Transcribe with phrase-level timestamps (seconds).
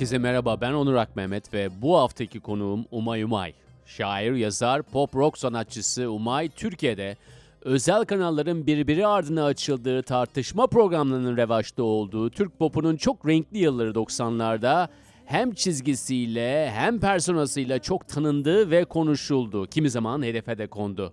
[0.00, 3.52] Herkese merhaba ben Onur Akmehmet ve bu haftaki konuğum Umay Umay.
[3.86, 7.16] Şair, yazar, pop rock sanatçısı Umay Türkiye'de
[7.62, 14.88] özel kanalların birbiri ardına açıldığı tartışma programlarının revaçta olduğu Türk popunun çok renkli yılları 90'larda
[15.24, 19.66] hem çizgisiyle hem personasıyla çok tanındı ve konuşuldu.
[19.66, 21.12] Kimi zaman hedefe de kondu.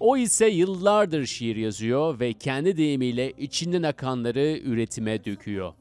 [0.00, 5.72] O ise yıllardır şiir yazıyor ve kendi deyimiyle içinden akanları üretime döküyor.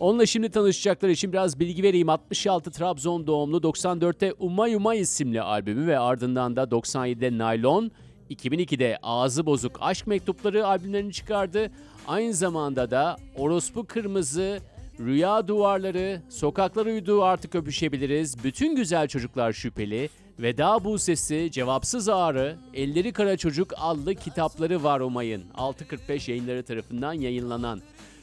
[0.00, 2.08] Onunla şimdi tanışacaklar için biraz bilgi vereyim.
[2.08, 7.90] 66 Trabzon doğumlu 94'te Umay Umay isimli albümü ve ardından da 97'de Naylon,
[8.30, 11.70] 2002'de Ağzı Bozuk Aşk Mektupları albümlerini çıkardı.
[12.06, 14.58] Aynı zamanda da Orospu Kırmızı,
[15.00, 22.56] Rüya Duvarları, Sokaklar Uyudu Artık Öpüşebiliriz, Bütün Güzel Çocuklar Şüpheli, Veda Bu Sesi, Cevapsız Ağrı,
[22.74, 25.44] Elleri Kara Çocuk adlı kitapları var Umay'ın.
[25.54, 27.80] 645 yayınları tarafından yayınlanan.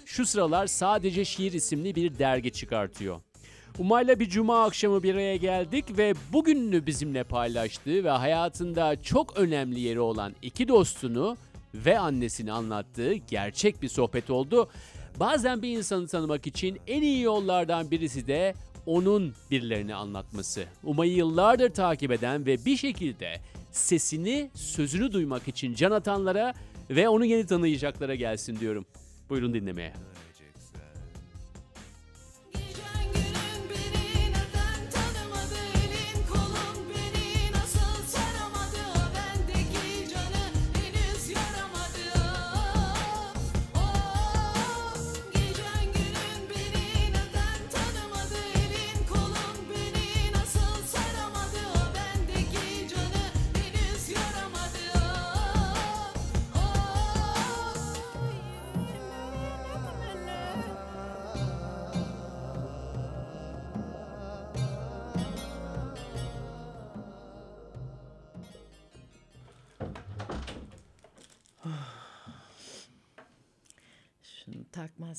[0.07, 3.21] Şu sıralar sadece şiir isimli bir dergi çıkartıyor.
[3.79, 9.79] Umay'la bir cuma akşamı bir araya geldik ve bugününü bizimle paylaştığı ve hayatında çok önemli
[9.79, 11.37] yeri olan iki dostunu
[11.73, 14.69] ve annesini anlattığı gerçek bir sohbet oldu.
[15.19, 18.53] Bazen bir insanı tanımak için en iyi yollardan birisi de
[18.85, 20.65] onun birilerini anlatması.
[20.83, 23.35] Umay'ı yıllardır takip eden ve bir şekilde
[23.71, 26.53] sesini, sözünü duymak için can atanlara
[26.89, 28.85] ve onu yeni tanıyacaklara gelsin diyorum.
[29.29, 29.93] Buyurun dinlemeye.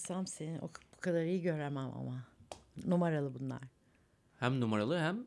[0.08, 2.24] Takmazsam seni o bu kadar iyi göremem ama.
[2.86, 3.62] Numaralı bunlar.
[4.40, 5.26] Hem numaralı hem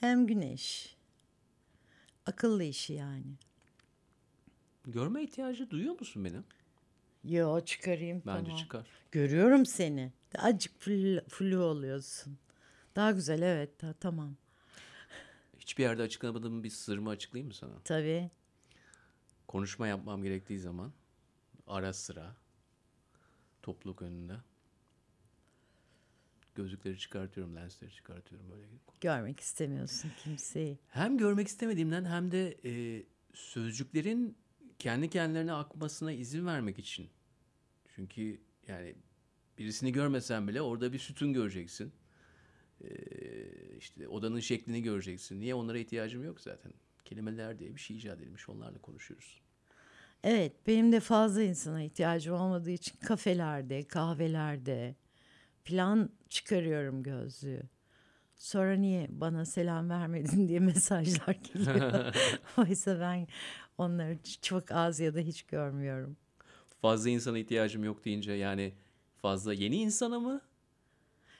[0.00, 0.96] Hem güneş.
[2.26, 3.34] Akıllı işi yani.
[4.84, 6.44] görme ihtiyacı duyuyor musun benim?
[7.24, 8.56] Yo çıkarayım Bence tamam.
[8.56, 8.86] çıkar.
[9.12, 10.12] Görüyorum seni.
[10.38, 12.38] Azıcık flu, flu oluyorsun.
[12.96, 14.36] Daha güzel evet ta- tamam.
[15.58, 17.78] Hiçbir yerde açıklamadığım bir sırrımı açıklayayım mı sana?
[17.84, 18.30] Tabii.
[19.48, 20.92] Konuşma yapmam gerektiği zaman
[21.66, 22.36] ara sıra
[23.62, 24.36] topluluk önünde
[26.54, 28.66] gözlükleri çıkartıyorum, lensleri çıkartıyorum böyle.
[29.00, 30.78] Görmek istemiyorsun kimseyi.
[30.88, 33.02] Hem görmek istemediğimden hem de e,
[33.34, 34.36] sözcüklerin
[34.78, 37.10] kendi kendilerine akmasına izin vermek için.
[37.94, 38.94] Çünkü yani
[39.58, 41.92] birisini görmesen bile orada bir sütun göreceksin.
[42.80, 42.88] E,
[43.78, 45.40] işte odanın şeklini göreceksin.
[45.40, 46.72] Niye onlara ihtiyacım yok zaten.
[47.04, 48.48] Kelimeler diye bir şey icat edilmiş.
[48.48, 49.41] Onlarla konuşuyoruz.
[50.24, 54.94] Evet benim de fazla insana ihtiyacım olmadığı için kafelerde, kahvelerde
[55.64, 57.62] plan çıkarıyorum gözlüğü.
[58.36, 62.14] Sonra niye bana selam vermedin diye mesajlar geliyor.
[62.58, 63.26] Oysa ben
[63.78, 66.16] onları çok az ya da hiç görmüyorum.
[66.82, 68.72] Fazla insana ihtiyacım yok deyince yani
[69.22, 70.40] fazla yeni insana mı?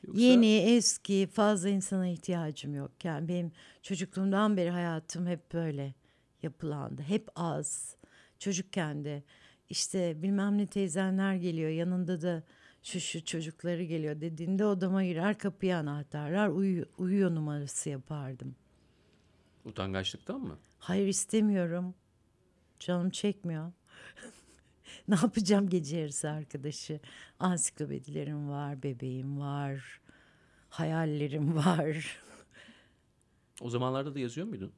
[0.07, 2.91] Yoksa Yeni, eski, fazla insana ihtiyacım yok.
[3.05, 5.95] Yani benim çocukluğumdan beri hayatım hep böyle
[6.43, 7.03] yapılandı.
[7.03, 7.97] Hep az.
[8.43, 9.23] Çocukken de
[9.69, 12.43] işte bilmem ne teyzenler geliyor yanında da
[12.83, 18.55] şu şu çocukları geliyor dediğinde odama girer kapıya anahtarlar uyu- uyuyor numarası yapardım.
[19.65, 20.59] utangaçlıktan mı?
[20.79, 21.95] Hayır istemiyorum.
[22.79, 23.73] Canım çekmiyor.
[25.09, 27.01] ne yapacağım gece yarısı arkadaşı?
[27.39, 30.01] Ansiklopedilerim var, bebeğim var,
[30.69, 32.21] hayallerim var.
[33.61, 34.73] O zamanlarda da yazıyor muydun?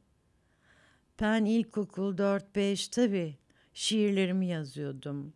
[1.20, 3.43] Ben ilkokul 4-5 tabii
[3.74, 5.32] şiirlerimi yazıyordum.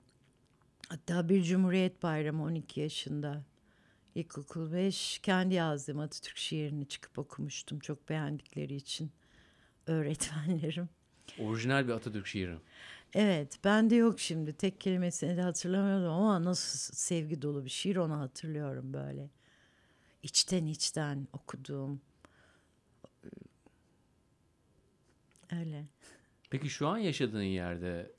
[0.89, 3.45] Hatta bir Cumhuriyet Bayramı 12 yaşında.
[4.15, 9.11] İlkokul 5 kendi yazdığım Atatürk şiirini çıkıp okumuştum çok beğendikleri için
[9.87, 10.89] öğretmenlerim.
[11.39, 12.57] Orijinal bir Atatürk şiiri.
[13.15, 14.53] Evet, bende yok şimdi.
[14.53, 19.31] Tek kelimesini de hatırlamıyorum ama nasıl sevgi dolu bir şiir onu hatırlıyorum böyle.
[20.23, 22.01] İçten içten okuduğum.
[25.53, 25.85] Öyle.
[26.51, 28.18] Peki şu an yaşadığın yerde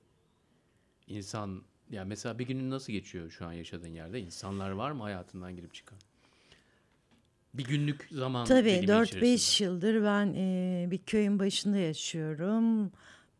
[1.09, 4.19] insan ya mesela bir günün nasıl geçiyor şu an yaşadığın yerde?
[4.21, 5.97] İnsanlar var mı hayatından girip çıkan?
[7.53, 9.65] Bir günlük zaman Tabii dilimi 4-5 içerisinde.
[9.69, 12.91] yıldır ben eee, bir köyün başında yaşıyorum.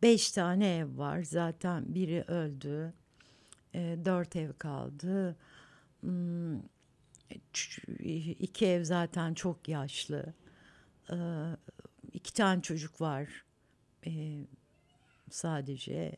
[0.02, 1.24] Beş tane ev var.
[1.24, 2.94] Zaten biri öldü.
[4.06, 5.36] Dört ev kaldı.
[6.02, 6.60] Hmm,
[8.40, 10.34] iki ev zaten çok yaşlı.
[11.12, 11.16] Ee,
[12.14, 13.44] iki tane çocuk var.
[14.08, 14.46] Ee,
[15.30, 16.18] sadece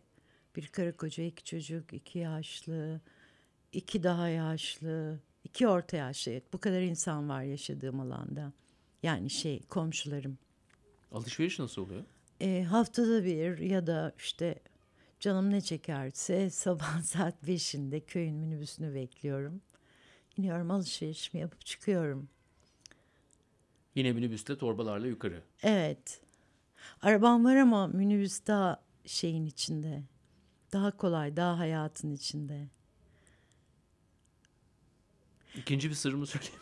[0.56, 3.02] bir karı koca, iki çocuk, iki yaşlı,
[3.74, 6.32] iki daha yaşlı, iki orta yaşlı.
[6.32, 8.54] Evet, bu kadar insan var yaşadığım alanda.
[9.04, 10.38] Yani şey komşularım.
[11.12, 12.04] Alışveriş nasıl oluyor?
[12.42, 14.60] E, haftada bir ya da işte
[15.20, 19.62] canım ne çekerse sabah saat 5'inde köyün minibüsünü bekliyorum.
[20.38, 22.30] İniyorum alışverişimi yapıp çıkıyorum.
[23.96, 25.42] Yine minibüste torbalarla yukarı.
[25.64, 26.22] Evet.
[27.02, 30.04] Arabam var ama minibüs daha şeyin içinde.
[30.74, 32.68] Daha kolay, daha hayatın içinde.
[35.58, 36.56] İkinci bir sırrımı söyleyeyim.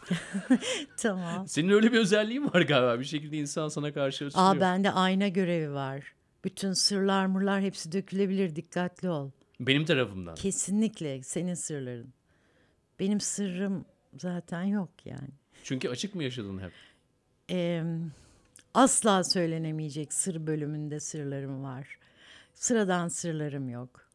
[0.97, 1.47] Tamam.
[1.47, 2.99] Senin öyle bir özelliğin var galiba.
[2.99, 4.55] Bir şekilde insan sana karşı ısınıyor.
[4.55, 6.13] Aa bende ayna görevi var.
[6.43, 8.55] Bütün sırlar mırlar hepsi dökülebilir.
[8.55, 9.31] Dikkatli ol.
[9.59, 10.35] Benim tarafımdan.
[10.35, 12.13] Kesinlikle senin sırların.
[12.99, 13.85] Benim sırrım
[14.19, 15.29] zaten yok yani.
[15.63, 16.71] Çünkü açık mı yaşadın hep?
[17.51, 17.83] Ee,
[18.73, 21.98] asla söylenemeyecek sır bölümünde sırlarım var.
[22.59, 24.09] Sıradan sırlarım yok.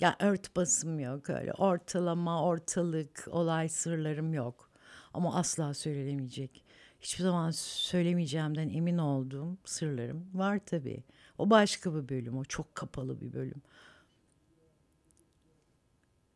[0.00, 1.52] Ya örtbasım yok öyle.
[1.52, 4.70] Ortalama, ortalık, olay sırlarım yok.
[5.14, 6.64] Ama asla söylenemeyecek.
[7.00, 11.04] Hiçbir zaman söylemeyeceğimden emin olduğum sırlarım var tabii.
[11.38, 13.62] O başka bir bölüm, o çok kapalı bir bölüm.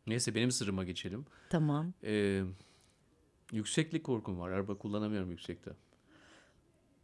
[0.07, 1.27] Neyse benim sırrıma geçelim.
[1.51, 1.93] Tamam.
[2.05, 2.43] Ee,
[3.53, 4.51] yükseklik korkum var.
[4.51, 5.73] Araba kullanamıyorum yüksekte.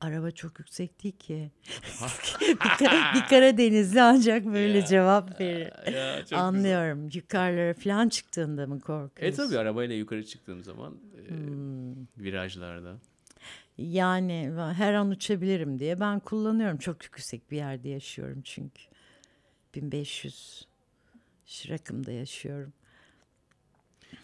[0.02, 1.50] Araba çok yüksek değil ki.
[2.40, 5.70] bir, Ka- bir Karadenizli ancak böyle cevap verir.
[6.30, 7.08] Çok Anlıyorum.
[7.14, 9.36] Yukarılara falan çıktığında mı E korkuyorsun?
[9.48, 10.94] tabii arabayla yukarı çıktığım zaman
[11.26, 11.94] e, Hmm.
[12.18, 12.96] virajlarda.
[13.78, 16.78] Yani her an uçabilirim diye ben kullanıyorum.
[16.78, 18.82] Çok yüksek bir yerde yaşıyorum çünkü.
[19.74, 20.66] 1500
[21.68, 22.72] rakımda yaşıyorum.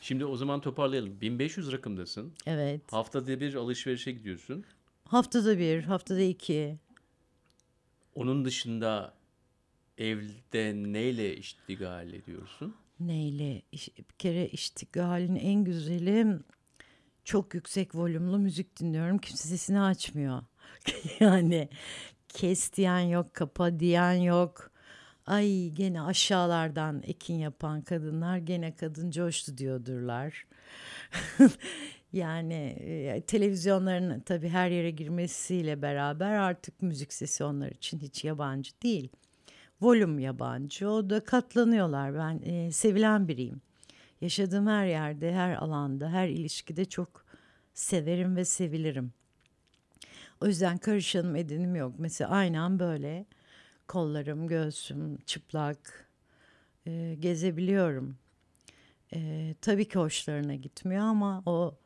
[0.01, 1.21] Şimdi o zaman toparlayalım.
[1.21, 2.33] 1500 rakımdasın.
[2.47, 2.81] Evet.
[2.93, 4.65] Haftada bir alışverişe gidiyorsun.
[5.09, 6.79] Haftada bir, haftada iki.
[8.15, 9.15] Onun dışında
[9.99, 12.77] evde neyle iştigal ediyorsun?
[13.01, 13.63] Neyle?
[13.99, 16.39] Bir kere iştigalin en güzeli
[17.25, 19.19] çok yüksek volümlü müzik dinliyorum.
[19.19, 20.43] Kimse sesini açmıyor.
[21.21, 21.69] yani
[22.29, 24.71] kes diyen yok, kapa diyen yok.
[25.27, 30.47] Ay gene aşağılardan ekin yapan kadınlar gene kadın coştu diyordurlar.
[32.13, 39.09] yani televizyonların tabii her yere girmesiyle beraber artık müzik sesi onlar için hiç yabancı değil
[39.81, 40.91] volüm yabancı.
[40.91, 42.15] O da katlanıyorlar.
[42.15, 43.61] Ben e, sevilen biriyim.
[44.21, 47.25] Yaşadığım her yerde, her alanda, her ilişkide çok
[47.75, 49.13] severim ve sevilirim.
[50.41, 51.95] O yüzden karışanım edenim yok.
[51.99, 53.27] Mesela aynen böyle
[53.89, 56.09] kollarım, göğsüm çıplak
[56.87, 58.17] e, gezebiliyorum.
[59.15, 61.79] E, tabii ki hoşlarına gitmiyor ama o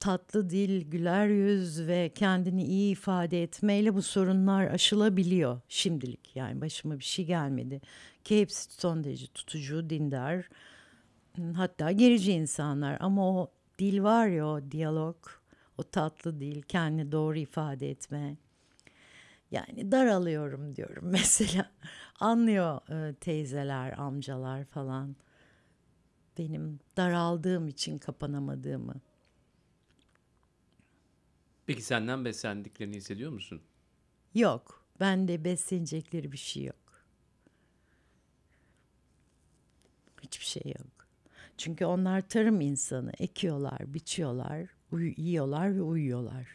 [0.00, 6.36] tatlı dil, güler yüz ve kendini iyi ifade etmeyle bu sorunlar aşılabiliyor şimdilik.
[6.36, 7.80] Yani başıma bir şey gelmedi.
[8.24, 10.48] Ki hepsi son derece tutucu, dindar,
[11.54, 12.96] hatta gerici insanlar.
[13.00, 15.16] Ama o dil var ya o diyalog,
[15.78, 18.36] o tatlı dil, kendini doğru ifade etme.
[19.50, 21.70] Yani daralıyorum diyorum mesela.
[22.20, 25.16] Anlıyor e, teyzeler, amcalar falan.
[26.38, 28.94] Benim daraldığım için kapanamadığımı.
[31.66, 33.62] Peki senden beslendiklerini hissediyor musun?
[34.34, 34.86] Yok.
[35.00, 36.76] Bende beslenecekleri bir şey yok.
[40.22, 41.06] Hiçbir şey yok.
[41.56, 43.12] Çünkü onlar tarım insanı.
[43.18, 44.66] Ekiyorlar, biçiyorlar,
[45.16, 46.46] yiyorlar ve uyuyorlar.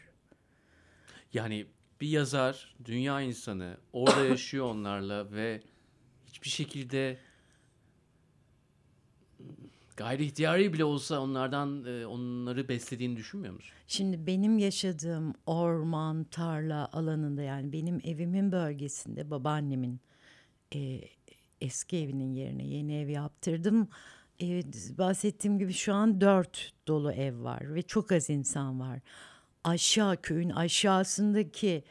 [1.32, 1.66] Yani
[2.00, 5.62] bir yazar, dünya insanı orada yaşıyor onlarla ve
[6.26, 7.18] hiçbir şekilde
[9.96, 13.72] gayri ihtiyari bile olsa onlardan e, onları beslediğini düşünmüyor musun?
[13.86, 20.00] Şimdi benim yaşadığım orman, tarla alanında yani benim evimin bölgesinde babaannemin
[20.74, 21.00] e,
[21.60, 23.88] eski evinin yerine yeni ev yaptırdım.
[24.40, 29.00] Evet, bahsettiğim gibi şu an dört dolu ev var ve çok az insan var.
[29.64, 31.84] Aşağı köyün aşağısındaki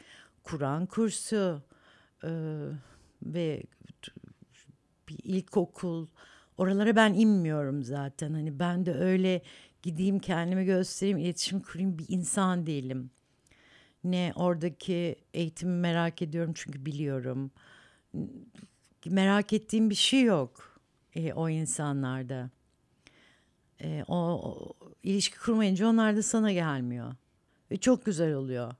[0.44, 1.62] Kur'an kursu
[2.24, 2.32] e,
[3.24, 3.64] ve
[5.10, 6.08] bir ilkokul
[6.62, 8.34] oralara ben inmiyorum zaten.
[8.34, 9.42] Hani ben de öyle
[9.82, 13.12] gideyim kendimi göstereyim, iletişim kurayım bir insan değilim.
[14.04, 17.52] Ne oradaki eğitimi merak ediyorum çünkü biliyorum.
[19.06, 20.80] Merak ettiğim bir şey yok
[21.16, 22.50] e, o insanlarda.
[23.82, 27.16] E, o, o ilişki kurmayınca onlar da sana gelmiyor.
[27.72, 28.74] Ve çok güzel oluyor.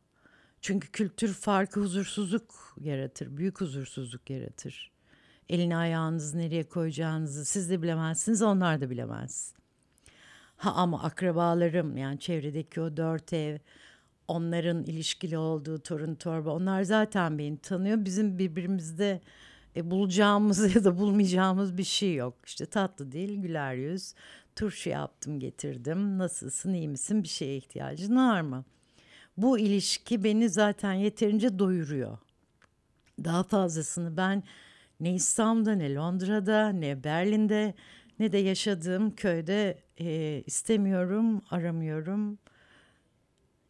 [0.62, 4.92] Çünkü kültür farkı huzursuzluk yaratır, büyük huzursuzluk yaratır.
[5.52, 9.54] Elini ayağınızı nereye koyacağınızı siz de bilemezsiniz, onlar da bilemez.
[10.58, 13.58] Ha ama akrabalarım yani çevredeki o dört ev,
[14.28, 18.06] onların ilişkili olduğu torun torba onlar zaten beni tanıyor.
[18.06, 19.22] Bizim birbirimizde
[19.76, 22.34] e, bulacağımız ya da bulmayacağımız bir şey yok.
[22.46, 24.14] İşte tatlı değil güler yüz.
[24.56, 26.18] Turşu yaptım getirdim.
[26.18, 28.66] Nasılsın iyi misin bir şeye ihtiyacın var mı?
[29.38, 32.18] Bu ilişki beni zaten yeterince doyuruyor.
[33.24, 34.44] Daha fazlasını ben
[35.02, 37.74] ne İstanbul'da ne Londra'da ne Berlin'de
[38.20, 42.38] ne de yaşadığım köyde e, istemiyorum, aramıyorum.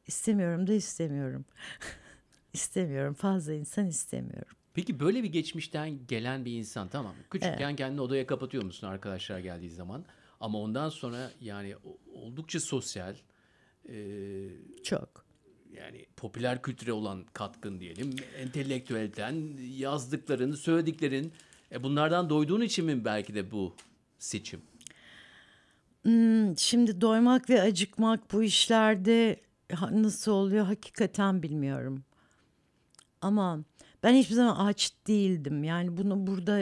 [0.07, 1.45] İstemiyorum da istemiyorum.
[2.53, 3.13] istemiyorum.
[3.13, 4.55] Fazla insan istemiyorum.
[4.73, 7.23] Peki böyle bir geçmişten gelen bir insan tamam mı?
[7.29, 10.05] Küçükken kendini odaya kapatıyor musun arkadaşlar geldiği zaman?
[10.39, 11.75] Ama ondan sonra yani
[12.13, 13.15] oldukça sosyal,
[13.89, 13.95] e,
[14.83, 15.30] Çok.
[15.77, 19.35] Yani popüler kültüre olan katkın diyelim, entelektüelden
[19.77, 21.33] yazdıkların, söylediklerin,
[21.71, 23.75] e, bunlardan doyduğun için mi belki de bu
[24.19, 24.61] seçim?
[26.03, 29.39] Hmm, Şimdi doymak ve acıkmak bu işlerde
[29.91, 32.03] nasıl oluyor hakikaten bilmiyorum.
[33.21, 33.59] Ama
[34.03, 35.63] ben hiçbir zaman aç değildim.
[35.63, 36.61] Yani bunu burada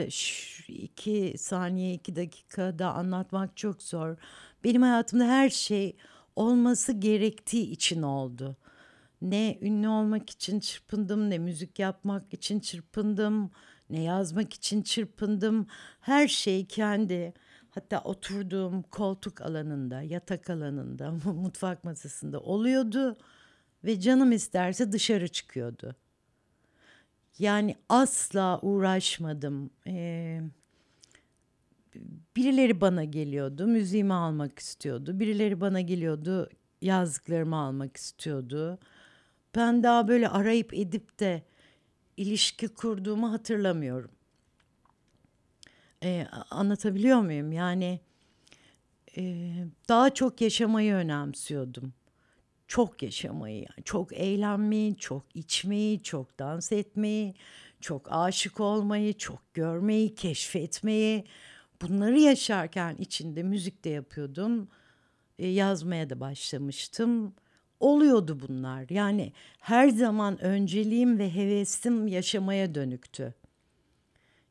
[0.68, 4.16] iki saniye, iki dakikada anlatmak çok zor.
[4.64, 5.96] Benim hayatımda her şey
[6.36, 8.56] olması gerektiği için oldu.
[9.22, 13.50] Ne ünlü olmak için çırpındım, ne müzik yapmak için çırpındım,
[13.90, 15.66] ne yazmak için çırpındım.
[16.00, 17.34] Her şey kendi
[17.70, 23.16] hatta oturduğum koltuk alanında, yatak alanında, mutfak masasında oluyordu
[23.84, 25.96] ve canım isterse dışarı çıkıyordu.
[27.38, 29.70] Yani asla uğraşmadım.
[29.86, 30.40] Ee,
[32.36, 35.20] birileri bana geliyordu, müziğimi almak istiyordu.
[35.20, 36.48] Birileri bana geliyordu,
[36.82, 38.78] yazdıklarımı almak istiyordu.
[39.54, 41.42] Ben daha böyle arayıp edip de
[42.16, 44.10] ilişki kurduğumu hatırlamıyorum.
[46.02, 47.52] Ee, anlatabiliyor muyum?
[47.52, 48.00] Yani
[49.16, 49.52] e,
[49.88, 51.92] daha çok yaşamayı önemsiyordum.
[52.68, 57.34] Çok yaşamayı, yani çok eğlenmeyi, çok içmeyi, çok dans etmeyi,
[57.80, 61.24] çok aşık olmayı, çok görmeyi, keşfetmeyi.
[61.82, 64.68] Bunları yaşarken içinde müzik de yapıyordum.
[65.38, 67.34] E, yazmaya da başlamıştım.
[67.80, 68.86] Oluyordu bunlar.
[68.90, 73.34] Yani her zaman önceliğim ve hevesim yaşamaya dönüktü.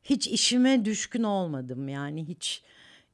[0.02, 2.62] Hiç işime düşkün olmadım yani hiç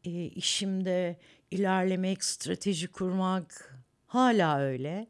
[0.05, 1.17] e, işimde
[1.51, 5.07] ilerlemek, strateji kurmak hala öyle.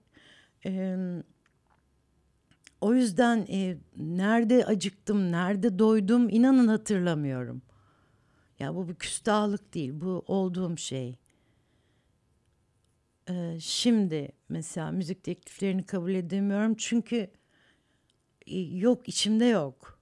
[0.66, 0.96] E,
[2.80, 7.62] o yüzden e, nerede acıktım, nerede doydum inanın hatırlamıyorum.
[8.58, 11.18] Ya bu bir küstahlık değil, bu olduğum şey.
[13.30, 17.30] E, şimdi mesela müzik tekliflerini kabul edemiyorum çünkü
[18.46, 20.00] e, yok içimde yok.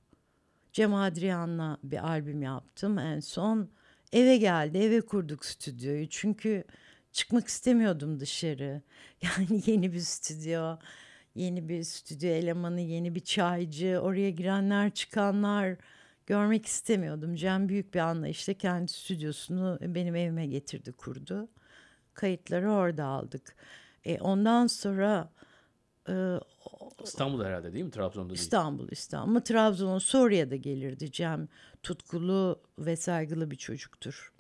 [0.73, 3.71] Cem Adrian'la bir albüm yaptım en son.
[4.13, 6.09] Eve geldi, eve kurduk stüdyoyu.
[6.09, 6.65] Çünkü
[7.13, 8.83] çıkmak istemiyordum dışarı.
[9.23, 10.77] Yani yeni bir stüdyo,
[11.35, 15.77] yeni bir stüdyo elemanı, yeni bir çaycı, oraya girenler çıkanlar
[16.27, 17.35] görmek istemiyordum.
[17.37, 21.49] Cem büyük bir anlayışla kendi stüdyosunu benim evime getirdi, kurdu.
[22.15, 23.57] Kayıtları orada aldık.
[24.05, 25.31] E, ondan sonra
[26.09, 26.39] e,
[27.05, 27.91] İstanbul herhalde değil mi?
[27.91, 28.41] Trabzon'da değil.
[28.41, 29.31] İstanbul, İstanbul.
[29.31, 31.49] Ama Trabzon'a Suriye'de gelirdi Cem.
[31.83, 34.33] Tutkulu ve saygılı bir çocuktur.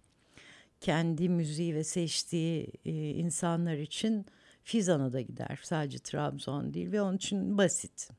[0.80, 4.26] Kendi müziği ve seçtiği e, insanlar için
[4.62, 5.60] Fizan'a da gider.
[5.62, 8.10] Sadece Trabzon değil ve onun için basit.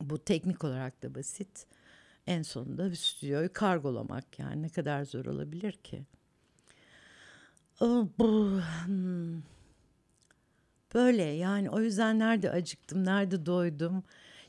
[0.00, 1.66] Bu teknik olarak da basit.
[2.26, 6.02] En sonunda bir stüdyoyu kargolamak yani ne kadar zor olabilir ki?
[7.78, 9.42] Hmm.
[10.94, 14.04] Böyle yani o yüzden nerede acıktım, nerede doydum,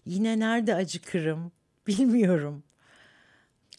[0.05, 1.51] yine nerede acıkırım
[1.87, 2.63] bilmiyorum.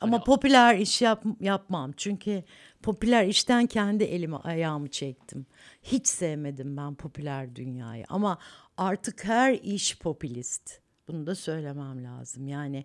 [0.00, 1.92] Ama Hani- popüler iş yap, yapmam.
[1.96, 2.42] Çünkü
[2.82, 5.46] popüler işten kendi elimi ayağımı çektim.
[5.82, 8.04] Hiç sevmedim ben popüler dünyayı.
[8.08, 8.38] Ama
[8.76, 10.80] artık her iş popülist.
[11.08, 12.48] Bunu da söylemem lazım.
[12.48, 12.84] Yani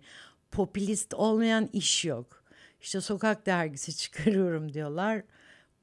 [0.50, 2.44] popülist olmayan iş yok.
[2.80, 5.22] İşte sokak dergisi çıkarıyorum diyorlar.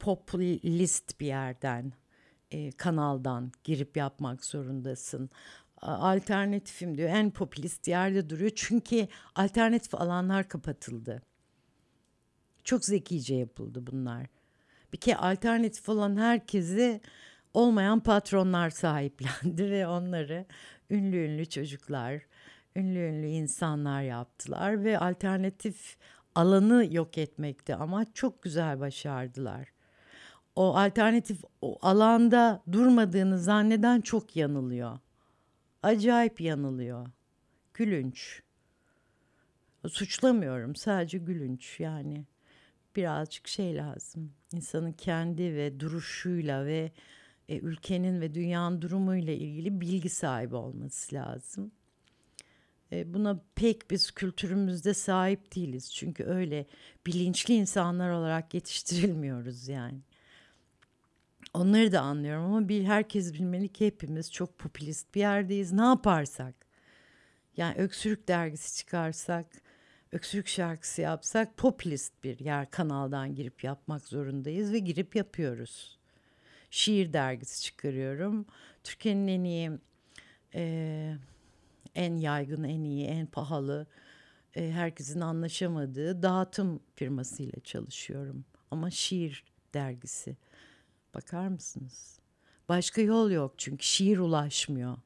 [0.02, 1.92] Popülist bir yerden
[2.50, 5.30] e, kanaldan girip yapmak zorundasın.
[5.82, 11.22] Alternatifim diyor en popülist yerde duruyor çünkü alternatif alanlar kapatıldı.
[12.64, 14.26] Çok zekice yapıldı bunlar.
[14.92, 17.00] Bir kere alternatif olan herkesi
[17.54, 20.46] olmayan patronlar sahiplendi ve onları
[20.90, 22.22] ünlü ünlü çocuklar,
[22.76, 25.96] ünlü ünlü insanlar yaptılar ve alternatif
[26.34, 29.71] alanı yok etmekti ama çok güzel başardılar
[30.56, 34.98] o alternatif o alanda durmadığını zanneden çok yanılıyor.
[35.82, 37.06] Acayip yanılıyor.
[37.74, 38.42] Gülünç.
[39.88, 42.26] Suçlamıyorum sadece gülünç yani.
[42.96, 44.32] birazcık şey lazım.
[44.52, 46.92] İnsanın kendi ve duruşuyla ve
[47.48, 51.72] e, ülkenin ve dünyanın durumuyla ilgili bilgi sahibi olması lazım.
[52.92, 55.94] E, buna pek biz kültürümüzde sahip değiliz.
[55.94, 56.66] Çünkü öyle
[57.06, 60.00] bilinçli insanlar olarak yetiştirilmiyoruz yani.
[61.54, 65.72] Onları da anlıyorum ama bir herkes bilmeli ki hepimiz çok popülist bir yerdeyiz.
[65.72, 66.54] Ne yaparsak
[67.56, 69.46] yani öksürük dergisi çıkarsak,
[70.12, 75.98] öksürük şarkısı yapsak popülist bir yer kanaldan girip yapmak zorundayız ve girip yapıyoruz.
[76.70, 78.46] Şiir dergisi çıkarıyorum.
[78.84, 79.70] Türkiye'nin en iyi,
[80.54, 81.18] eee,
[81.94, 83.86] en yaygın, en iyi, en pahalı,
[84.56, 88.44] eee, herkesin anlaşamadığı dağıtım firmasıyla çalışıyorum.
[88.70, 89.44] Ama şiir
[89.74, 90.36] dergisi.
[91.14, 92.18] Bakar mısınız?
[92.68, 94.96] Başka yol yok çünkü şiir ulaşmıyor.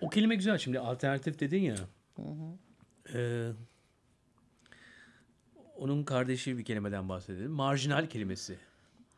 [0.00, 1.76] O kelime güzel şimdi alternatif dedin ya.
[3.14, 3.48] Ee,
[5.76, 7.50] onun kardeşi bir kelimeden bahsedelim.
[7.50, 8.58] Marjinal kelimesi.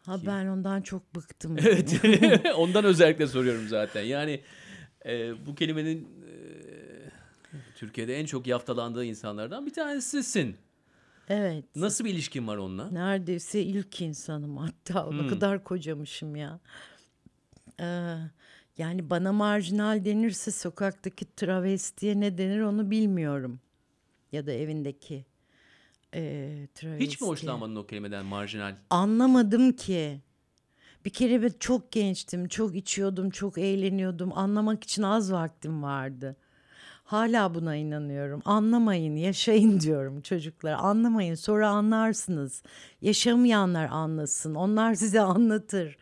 [0.06, 1.56] Ha ben ondan çok bıktım.
[1.58, 2.00] Evet.
[2.56, 4.02] Ondan özellikle soruyorum zaten.
[4.02, 4.40] Yani
[5.06, 6.32] e, bu kelimenin e,
[7.76, 10.56] Türkiye'de en çok yaftalandığı insanlardan bir tanesisin.
[11.28, 11.64] Evet.
[11.76, 12.90] Nasıl bir ilişkin var onunla?
[12.90, 15.10] Neredeyse ilk insanım hatta.
[15.12, 16.60] Ne kadar kocamışım ya.
[17.80, 18.16] Ee,
[18.78, 23.60] yani bana marjinal denirse sokaktaki travestiye ne denir onu bilmiyorum.
[24.32, 25.24] Ya da evindeki
[26.14, 27.04] e, travesti.
[27.04, 28.74] Hiç mi hoşlanmadın o kelimeden marjinal?
[28.90, 30.20] Anlamadım ki.
[31.04, 34.38] Bir kere ben çok gençtim, çok içiyordum, çok eğleniyordum.
[34.38, 36.36] Anlamak için az vaktim vardı.
[37.08, 38.42] Hala buna inanıyorum.
[38.44, 40.76] Anlamayın, yaşayın diyorum çocuklara.
[40.76, 42.62] Anlamayın, sonra anlarsınız.
[43.02, 45.96] Yaşamayanlar anlasın, onlar size anlatır.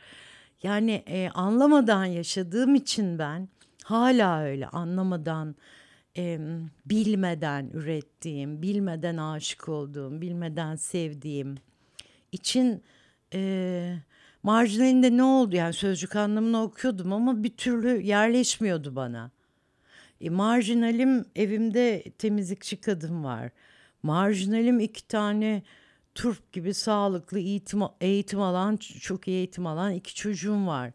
[0.63, 3.49] Yani e, anlamadan yaşadığım için ben
[3.85, 5.57] hala öyle anlamadan,
[6.17, 6.39] e,
[6.87, 11.55] bilmeden ürettiğim, bilmeden aşık olduğum, bilmeden sevdiğim
[12.33, 12.83] için
[13.35, 13.97] e,
[14.43, 19.36] marjinalinde ne oldu yani sözcük anlamını okuyordum ama bir türlü yerleşmiyordu bana.
[20.21, 23.51] E, marjinalim evimde temizlikçi kadın var.
[24.03, 25.63] Marjinalim iki tane
[26.15, 30.93] turp gibi sağlıklı eğitim, eğitim alan, çok iyi eğitim alan iki çocuğum var.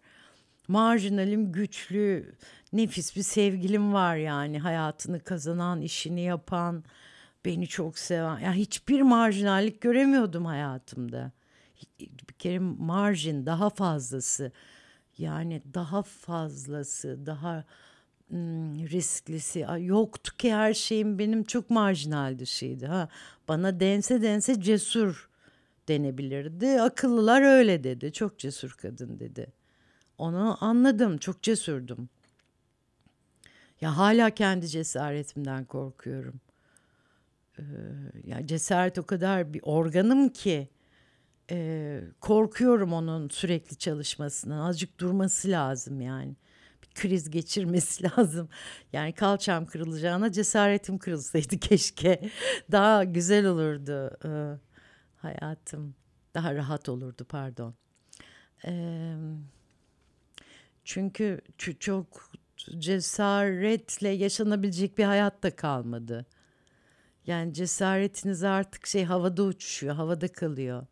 [0.67, 2.35] Marjinalim güçlü,
[2.73, 6.83] nefis bir sevgilim var yani hayatını kazanan, işini yapan,
[7.45, 8.39] beni çok seven.
[8.39, 11.31] Ya hiçbir marjinallik göremiyordum hayatımda.
[11.99, 14.51] Bir kere marjin daha fazlası.
[15.17, 17.65] Yani daha fazlası, daha
[18.91, 22.85] risklisi Ay, yoktu ki her şeyim benim çok marjinal dışıydı.
[22.85, 23.09] Ha,
[23.47, 25.29] bana dense dense cesur
[25.87, 26.81] denebilirdi.
[26.81, 28.11] Akıllılar öyle dedi.
[28.13, 29.47] Çok cesur kadın dedi.
[30.17, 31.17] Onu anladım.
[31.17, 32.09] Çok cesurdum.
[33.81, 36.39] Ya hala kendi cesaretimden korkuyorum.
[37.59, 37.63] Ee,
[38.23, 40.69] ya cesaret o kadar bir organım ki
[41.51, 44.57] e, korkuyorum onun sürekli çalışmasından.
[44.57, 46.35] Azıcık durması lazım yani.
[46.95, 48.49] Kriz geçirmesi lazım.
[48.93, 52.29] Yani kalçam kırılacağına cesaretim kırılsaydı keşke.
[52.71, 54.31] Daha güzel olurdu e,
[55.15, 55.95] hayatım.
[56.33, 57.75] Daha rahat olurdu pardon.
[58.63, 59.15] Eee
[60.83, 61.41] çünkü
[61.79, 62.31] çok
[62.79, 66.25] cesaretle yaşanabilecek bir hayat da kalmadı.
[67.27, 70.85] Yani cesaretiniz artık şey havada uçuşuyor, havada kalıyor.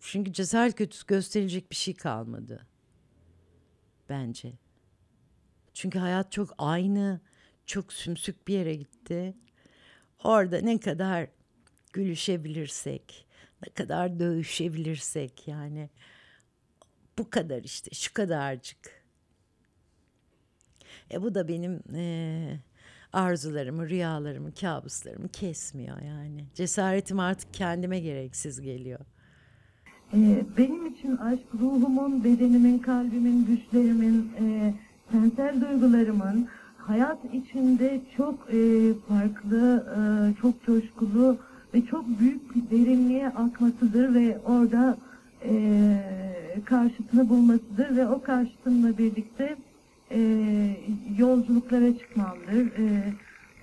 [0.00, 2.66] Çünkü cesaret gösterilecek bir şey kalmadı.
[4.12, 4.52] Bence.
[5.74, 7.20] Çünkü hayat çok aynı,
[7.66, 9.34] çok sümsük bir yere gitti.
[10.24, 11.26] Orada ne kadar
[11.92, 13.26] gülüşebilirsek,
[13.66, 15.90] ne kadar dövüşebilirsek yani
[17.18, 19.04] bu kadar işte şu kadarcık.
[21.10, 22.60] E bu da benim e,
[23.12, 26.44] arzularımı, rüyalarımı, kabuslarımı kesmiyor yani.
[26.54, 29.00] Cesaretim artık kendime gereksiz geliyor.
[30.14, 34.74] Ee, benim için aşk ruhumun, bedenimin, kalbimin, güçlerimin, e,
[35.12, 36.46] tensel duygularımın
[36.78, 38.58] hayat içinde çok e,
[39.08, 40.00] farklı, e,
[40.40, 41.36] çok coşkulu
[41.74, 44.96] ve çok büyük bir derinliğe akmasıdır ve orada
[45.44, 45.54] e,
[46.64, 49.56] karşıtını bulmasıdır ve o karşıtınla birlikte
[50.10, 50.20] e,
[51.18, 52.66] yolculuklara çıkmamdır.
[52.78, 53.12] E,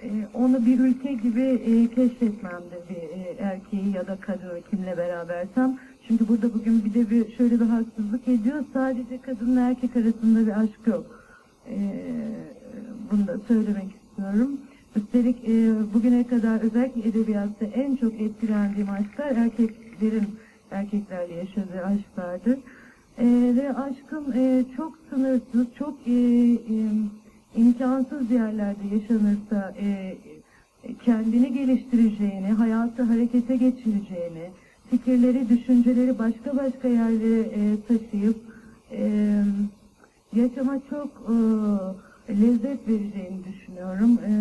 [0.03, 5.79] e, onu bir ülke gibi e, keşfetmemdir bir e, erkeği ya da kadını kimle berabersem.
[6.09, 8.63] Çünkü burada bugün bir de bir şöyle bir haksızlık ediyor.
[8.73, 11.05] Sadece kadınla erkek arasında bir aşk yok.
[11.69, 11.75] E,
[13.11, 14.57] bunu da söylemek istiyorum.
[14.95, 20.23] Üstelik e, bugüne kadar özellikle edebiyatta en çok etkilendiğim aşklar erkeklerin
[20.71, 22.59] erkeklerle yaşadığı aşklardır.
[23.17, 26.57] E, ve aşkım e, çok sınırsız, çok e, e,
[27.55, 30.17] imkansız yerlerde yaşanırsa e,
[31.05, 34.49] kendini geliştireceğini, hayatı harekete geçireceğini,
[34.89, 38.37] fikirleri, düşünceleri başka başka yerlere e, taşıyıp
[38.91, 39.33] e,
[40.33, 41.07] yaşama çok
[42.29, 44.19] e, lezzet vereceğini düşünüyorum.
[44.27, 44.31] E,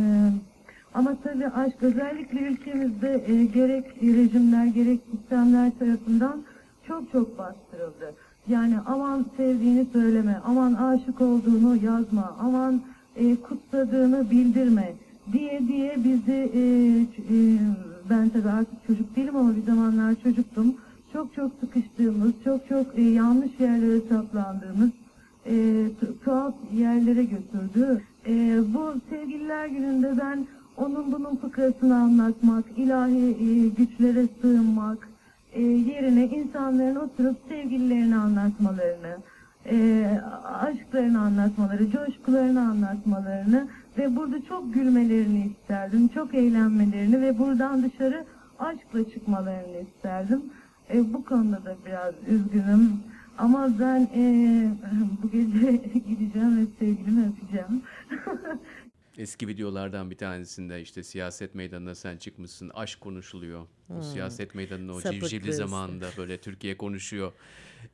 [0.94, 6.42] ama tabii aşk özellikle ülkemizde e, gerek rejimler gerek sistemler tarafından
[6.86, 8.14] çok çok bastırıldı.
[8.48, 12.82] Yani aman sevdiğini söyleme, aman aşık olduğunu yazma, aman
[13.16, 14.92] e, kutsadığını bildirme
[15.32, 16.60] diye diye bizi e,
[17.34, 17.58] e,
[18.10, 20.74] ben tabii artık çocuk değilim ama bir zamanlar çocuktum.
[21.12, 24.90] Çok çok sıkıştığımız, çok çok e, yanlış yerlere saplandığımız
[25.46, 25.52] e,
[26.00, 28.02] tu- tuhaf yerlere götürdü.
[28.26, 35.08] E, bu sevgililer gününde ben onun bunun fıkrasını anlatmak, ilahi e, güçlere sığınmak
[35.52, 39.16] e, yerine insanların oturup sevgililerini anlatmalarını,
[39.70, 40.06] e,
[40.44, 48.24] aşklarını anlatmaları, coşkularını anlatmalarını ve burada çok gülmelerini isterdim, çok eğlenmelerini ve buradan dışarı
[48.58, 50.42] aşkla çıkmalarını isterdim.
[50.94, 52.92] E, bu konuda da biraz üzgünüm.
[53.38, 54.22] Ama ben e,
[55.22, 55.72] bu gece
[56.08, 57.82] gideceğim ve sevgilimi öpeceğim.
[59.18, 62.70] Eski videolardan bir tanesinde işte siyaset meydanına sen çıkmışsın.
[62.74, 63.66] Aşk konuşuluyor.
[63.98, 65.58] O siyaset meydanının o civcivli Sapıklısı.
[65.58, 67.32] zamanında böyle Türkiye konuşuyor.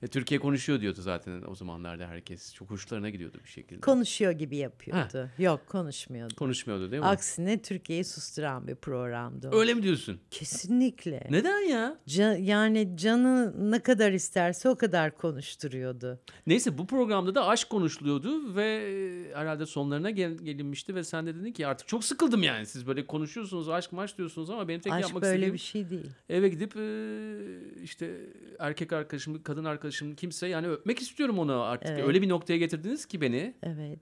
[0.05, 2.55] E, Türkiye konuşuyor diyordu zaten o zamanlarda herkes.
[2.55, 3.81] Çok hoşlarına gidiyordu bir şekilde.
[3.81, 5.31] Konuşuyor gibi yapıyordu.
[5.39, 6.35] Yok konuşmuyordu.
[6.37, 7.09] Konuşmuyordu değil mi?
[7.09, 9.59] Aksine Türkiye'yi susturan bir programdı o.
[9.61, 10.21] Öyle mi diyorsun?
[10.31, 11.27] Kesinlikle.
[11.31, 11.99] Neden ya?
[12.09, 16.21] Ca- yani canı ne kadar isterse o kadar konuşturuyordu.
[16.47, 21.35] Neyse bu programda da aşk konuşuluyordu ve e, herhalde sonlarına gel- gelinmişti ve sen de
[21.35, 22.67] dedin ki artık çok sıkıldım yani.
[22.67, 25.91] Siz böyle konuşuyorsunuz aşk maş diyorsunuz ama benim tek Aşk yapmak böyle istediğim bir şey
[25.91, 26.11] değil.
[26.29, 28.21] eve gidip e, işte
[28.59, 29.65] erkek arkadaşım, kadın
[29.95, 31.89] arkadaşım kimse yani öpmek istiyorum onu artık.
[31.91, 32.05] Evet.
[32.05, 34.01] Öyle bir noktaya getirdiniz ki beni Evet,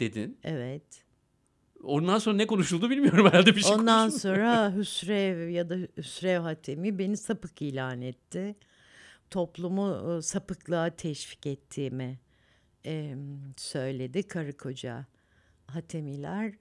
[0.00, 0.38] dedin.
[0.44, 1.04] evet.
[1.82, 4.20] Ondan sonra ne konuşuldu bilmiyorum herhalde bir şey Ondan konuşuldu.
[4.20, 8.54] sonra Hüsrev ya da Hüsrev Hatemi beni sapık ilan etti.
[9.30, 12.18] Toplumu e, sapıklığa teşvik ettiğimi
[12.86, 13.14] e,
[13.56, 15.06] söyledi karı koca
[15.66, 16.52] Hatemiler.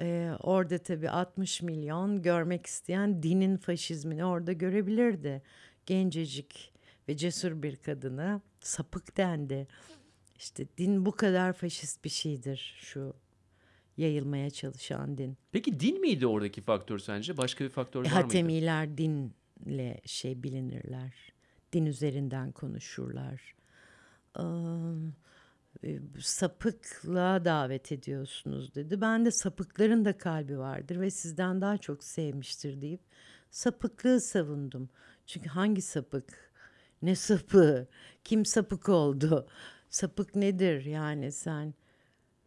[0.00, 5.42] E, orada tabii 60 milyon görmek isteyen dinin faşizmini orada görebilirdi.
[5.86, 6.72] Gencecik
[7.08, 9.68] ve cesur bir kadını sapık dendi.
[10.38, 13.14] İşte din bu kadar faşist bir şeydir şu
[13.96, 15.36] yayılmaya çalışan din.
[15.52, 17.36] Peki din miydi oradaki faktör sence?
[17.36, 18.22] Başka bir faktör E, var mıydı?
[18.24, 21.32] Hatemiler dinle şey bilinirler.
[21.72, 23.54] Din üzerinden konuşurlar.
[25.84, 29.00] Ee, sapıklığa davet ediyorsunuz dedi.
[29.00, 33.00] Ben de sapıkların da kalbi vardır ve sizden daha çok sevmiştir deyip
[33.50, 34.88] sapıklığı savundum.
[35.26, 36.47] Çünkü hangi sapık?
[37.02, 37.88] Ne sapığı?
[38.24, 39.46] Kim sapık oldu?
[39.90, 41.74] Sapık nedir yani sen?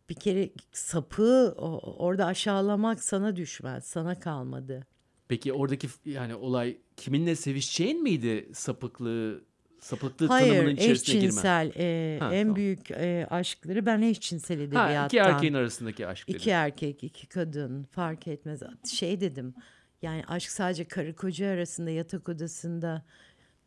[0.09, 4.87] Bir kere sapığı o- orada aşağılamak sana düşmez, sana kalmadı.
[5.27, 9.41] Peki oradaki yani olay kiminle sevişeceğin miydi sapıklığı
[9.79, 11.27] sapıklığı Hayır, tanımının içerisine girmen?
[11.27, 12.55] eşcinsel e, Ha, en tamam.
[12.55, 15.05] büyük e, aşkları ben eşcinsel Ha, edebiyattan.
[15.05, 16.37] iki erkeğin arasındaki aşk dedin.
[16.37, 18.61] İki erkek, iki kadın fark etmez.
[18.91, 19.53] Şey dedim.
[20.01, 23.05] Yani aşk sadece karı koca arasında yatak odasında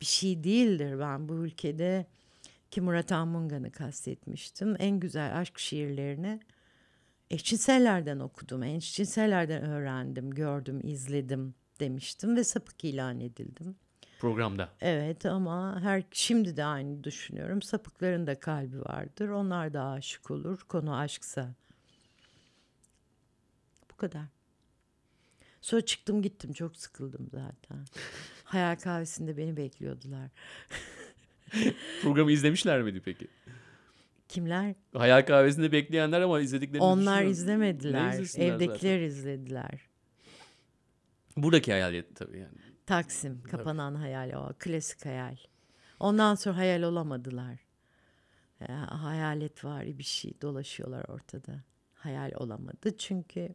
[0.00, 0.98] bir şey değildir.
[0.98, 2.06] Ben bu ülkede
[2.70, 4.76] ki Murat Anmungan'ı kastetmiştim.
[4.78, 6.40] En güzel aşk şiirlerini
[7.30, 8.62] eşcinsellerden okudum.
[8.62, 13.76] Eşcinsellerden öğrendim, gördüm, izledim demiştim ve sapık ilan edildim.
[14.20, 14.68] Programda.
[14.80, 17.62] Evet ama her şimdi de aynı düşünüyorum.
[17.62, 19.28] Sapıkların da kalbi vardır.
[19.28, 20.60] Onlar da aşık olur.
[20.68, 21.54] Konu aşksa.
[23.90, 24.24] Bu kadar.
[25.60, 26.52] Sonra çıktım gittim.
[26.52, 27.78] Çok sıkıldım zaten.
[28.54, 30.30] Hayal kahvesinde beni bekliyordular.
[32.02, 33.28] Programı izlemişler miydi peki?
[34.28, 34.74] Kimler?
[34.92, 38.12] Hayal kahvesinde bekleyenler ama izlediklerini Onlar izlemediler.
[38.38, 39.62] Evdekiler izlediler.
[39.62, 39.80] zaten?
[41.36, 42.58] Buradaki hayalet tabii yani.
[42.86, 44.52] Taksim, kapanan hayal o.
[44.58, 45.36] Klasik hayal.
[46.00, 47.58] Ondan sonra hayal olamadılar.
[48.60, 51.62] E, hayalet var bir şey dolaşıyorlar ortada.
[51.94, 53.54] Hayal olamadı çünkü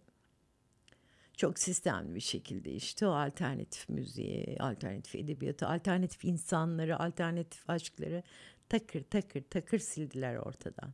[1.40, 8.24] çok sistemli bir şekilde işte o alternatif müziği, alternatif edebiyatı, alternatif insanları, alternatif aşkları
[8.70, 10.94] takır takır takır sildiler ortadan.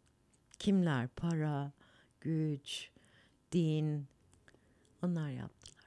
[0.59, 1.07] Kimler?
[1.07, 1.71] Para,
[2.21, 2.91] güç,
[3.51, 4.07] din.
[5.01, 5.85] Onlar yaptılar.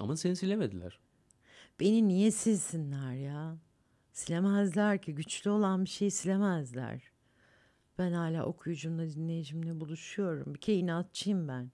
[0.00, 0.98] Ama seni silemediler.
[1.80, 3.58] Beni niye silsinler ya?
[4.12, 5.14] Silemezler ki.
[5.14, 7.02] Güçlü olan bir şeyi silemezler.
[7.98, 10.54] Ben hala okuyucumla dinleyicimle buluşuyorum.
[10.54, 11.70] Bir kere inatçıyım ben.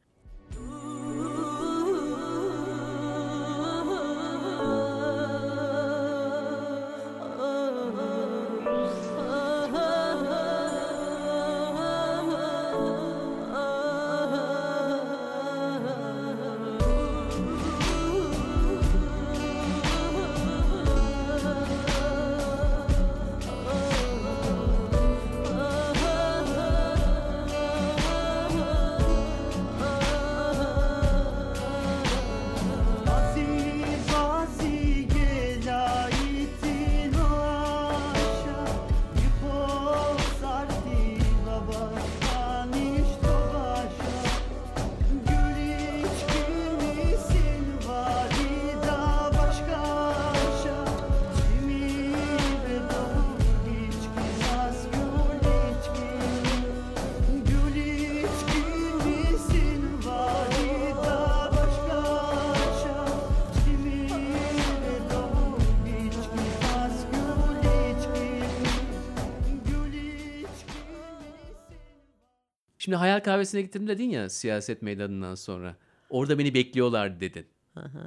[72.84, 75.76] Şimdi hayal kahvesine gittim dedin ya siyaset meydanından sonra.
[76.10, 77.46] Orada beni bekliyorlar dedin.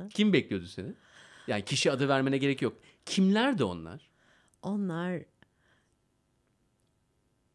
[0.09, 0.93] Kim bekliyordu seni?
[1.47, 2.77] Yani kişi adı vermene gerek yok.
[3.05, 4.09] Kimlerdi onlar?
[4.61, 5.21] Onlar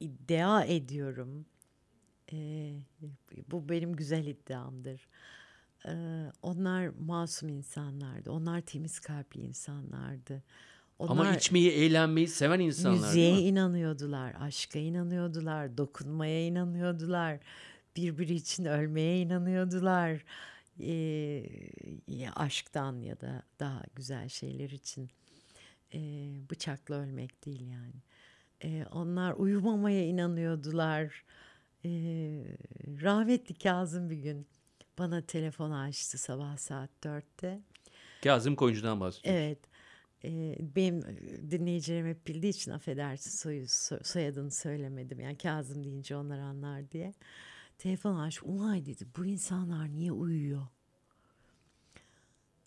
[0.01, 1.47] iddia ediyorum.
[2.33, 2.75] Ee,
[3.51, 5.09] bu benim güzel iddiamdır.
[5.87, 5.93] Ee,
[6.43, 8.31] onlar masum insanlardı.
[8.31, 10.43] Onlar temiz kalpli insanlardı.
[11.03, 17.39] Onlar Ama içmeyi, eğlenmeyi seven insanlar müziğe inanıyordular, aşka inanıyordular, dokunmaya inanıyordular,
[17.97, 20.25] birbiri için ölmeye inanıyordular.
[20.81, 21.47] Ee,
[22.37, 25.11] aşktan ya da daha güzel şeyler için
[25.95, 25.99] Ee,
[26.51, 28.03] bıçakla ölmek değil yani.
[28.65, 31.25] Ee, onlar uyumamaya inanıyordular.
[31.85, 31.89] Ee,
[33.03, 34.47] rahmetli Kazım bir gün
[34.99, 37.61] bana telefon açtı sabah saat dörtte.
[38.25, 39.43] Kazım Koyuncu'dan bahsediyorsun.
[39.43, 39.59] Evet.
[40.77, 41.03] Benim
[41.51, 45.21] dinleyicilerim hep bildiği için affedersin soyu, so- soyadını söylemedim.
[45.21, 47.13] Yani Kazım deyince onlar anlar diye.
[47.79, 48.43] Telefon aç.
[48.43, 50.67] Umay dedi bu insanlar niye uyuyor?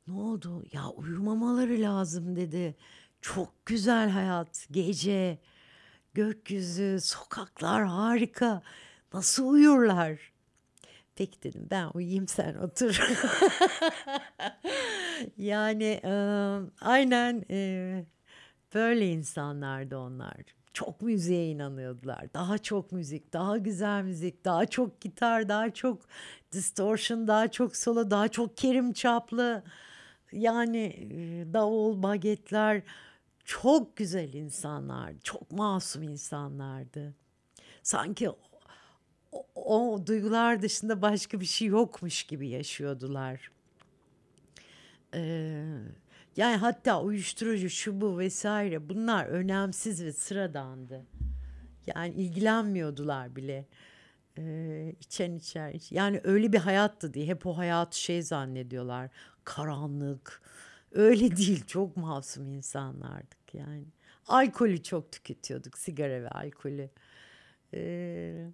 [0.08, 0.64] Ne oldu?
[0.72, 2.76] Ya uyumamaları lazım dedi.
[3.22, 4.68] Çok güzel hayat.
[4.72, 5.40] Gece,
[6.14, 8.62] gökyüzü, sokaklar harika.
[9.14, 10.32] Nasıl uyurlar?
[11.16, 13.00] Peki dedim ben uyuyayım sen otur.
[15.38, 16.12] yani e,
[16.82, 18.06] aynen e,
[18.74, 20.34] böyle insanlardı onlar.
[20.74, 22.34] Çok müziğe inanıyordular.
[22.34, 26.02] Daha çok müzik, daha güzel müzik, daha çok gitar, daha çok
[26.52, 29.64] distortion, daha çok solo, daha çok Kerim Çaplı.
[30.32, 31.10] Yani
[31.54, 32.84] davul, bagetler
[33.46, 35.20] çok güzel insanlardı.
[35.24, 37.16] Çok masum insanlardı.
[37.84, 38.30] Sanki
[39.56, 43.52] o, o duygular dışında başka bir şey yokmuş gibi yaşıyordular.
[45.14, 45.64] Ee,
[46.38, 51.06] yani hatta uyuşturucu, şu bu vesaire bunlar önemsiz ve sıradandı.
[51.96, 53.66] Yani ilgilenmiyordular bile.
[54.38, 55.72] Ee, içen içer.
[55.74, 59.10] iç- Yani öyle bir hayattı diye hep o hayatı şey zannediyorlar.
[59.44, 60.42] Karanlık.
[60.92, 61.66] Öyle değil.
[61.66, 63.86] Çok masum insanlardık yani.
[64.28, 65.78] Alkolü çok tüketiyorduk.
[65.78, 66.90] Sigara ve alkolü.
[67.74, 68.48] Ee,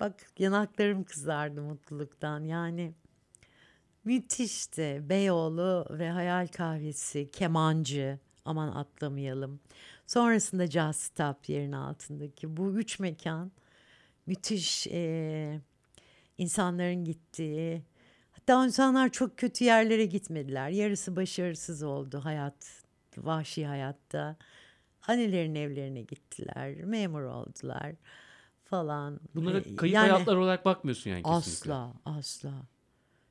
[0.00, 2.44] Bak yanaklarım kızardı mutluluktan.
[2.44, 2.94] Yani
[4.04, 5.00] müthişti.
[5.08, 8.18] Beyoğlu ve Hayal Kahvesi, Kemancı.
[8.44, 9.60] Aman atlamayalım.
[10.06, 13.52] Sonrasında Jazz Stop yerin altındaki bu üç mekan
[14.26, 15.60] müthiş eee,
[16.38, 17.82] insanların gittiği.
[18.32, 20.68] Hatta insanlar çok kötü yerlere gitmediler.
[20.68, 22.82] Yarısı başarısız oldu hayat,
[23.18, 24.36] vahşi hayatta.
[25.08, 27.92] Annelerin evlerine gittiler, memur oldular
[28.64, 29.20] falan.
[29.34, 31.72] Bunlara Ee, kayıp yani- hayatlar olarak bakmıyorsun yani kesinlikle.
[31.74, 32.52] Asla, asla.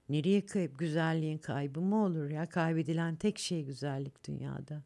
[0.10, 0.80] Nereye kayıp?
[0.80, 2.50] Güzelliğin kaybı mı olur ya?
[2.50, 4.82] Kaybedilen tek şey güzellik dünyada.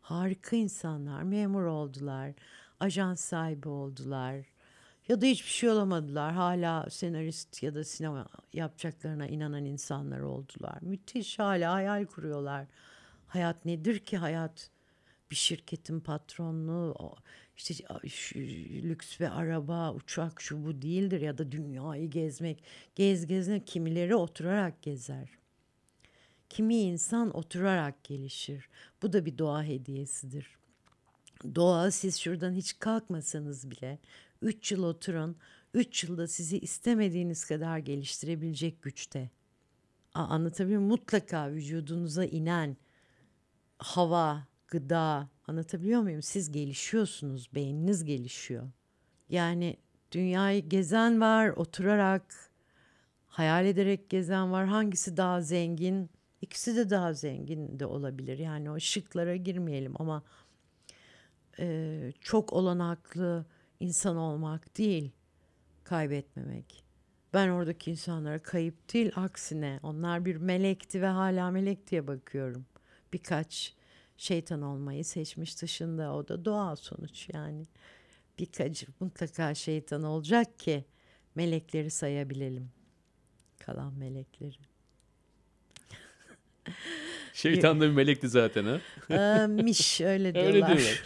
[0.00, 2.32] Harika insanlar, memur oldular,
[2.80, 4.44] ajans sahibi oldular.
[5.08, 6.32] Ya da hiçbir şey olamadılar.
[6.32, 10.78] Hala senarist ya da sinema yapacaklarına inanan insanlar oldular.
[10.80, 12.66] Müthiş hala hayal kuruyorlar.
[13.26, 14.70] Hayat nedir ki hayat?
[15.30, 17.16] bir şirketin patronluğu,
[17.60, 17.74] işte
[18.08, 18.38] şu
[18.88, 22.64] lüks ve araba, uçak şu bu değildir ya da dünyayı gezmek.
[22.94, 25.28] Gez gezmek kimileri oturarak gezer.
[26.48, 28.68] Kimi insan oturarak gelişir.
[29.02, 30.56] Bu da bir doğa hediyesidir.
[31.54, 33.98] Doğa siz şuradan hiç kalkmasanız bile
[34.42, 35.36] 3 yıl oturun.
[35.74, 39.30] 3 yılda sizi istemediğiniz kadar geliştirebilecek güçte.
[40.14, 40.90] A- Anlatabiliyor muyum?
[40.90, 42.76] Mutlaka vücudunuza inen
[43.78, 46.22] hava, gıda anlatabiliyor muyum?
[46.22, 48.70] Siz gelişiyorsunuz, beyniniz gelişiyor.
[49.28, 49.76] Yani
[50.12, 52.50] dünyayı gezen var, oturarak,
[53.26, 54.66] hayal ederek gezen var.
[54.66, 56.10] Hangisi daha zengin?
[56.42, 58.38] İkisi de daha zengin de olabilir.
[58.38, 60.22] Yani o şıklara girmeyelim ama
[61.58, 63.46] e, çok olanaklı
[63.80, 65.10] insan olmak değil,
[65.84, 66.84] kaybetmemek.
[67.34, 72.66] Ben oradaki insanlara kayıp değil, aksine onlar bir melekti ve hala melek diye bakıyorum.
[73.12, 73.74] Birkaç
[74.20, 77.66] şeytan olmayı seçmiş dışında o da doğal sonuç yani.
[78.38, 80.84] Birkaç mutlaka şeytan olacak ki
[81.34, 82.70] melekleri sayabilelim.
[83.58, 84.56] Kalan melekleri.
[87.34, 88.80] Şeytan da bir melekti zaten ha.
[89.16, 90.54] Aa, miş öyle diyorlar.
[90.54, 91.02] Öyle diyorlar.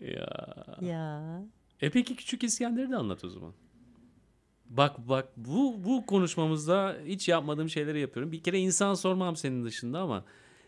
[0.00, 0.66] ya.
[0.80, 1.42] ya.
[1.80, 3.54] E peki Küçük İskender'i de anlat o zaman.
[4.76, 8.32] Bak bak bu bu konuşmamızda hiç yapmadığım şeyleri yapıyorum.
[8.32, 10.24] Bir kere insan sormam senin dışında ama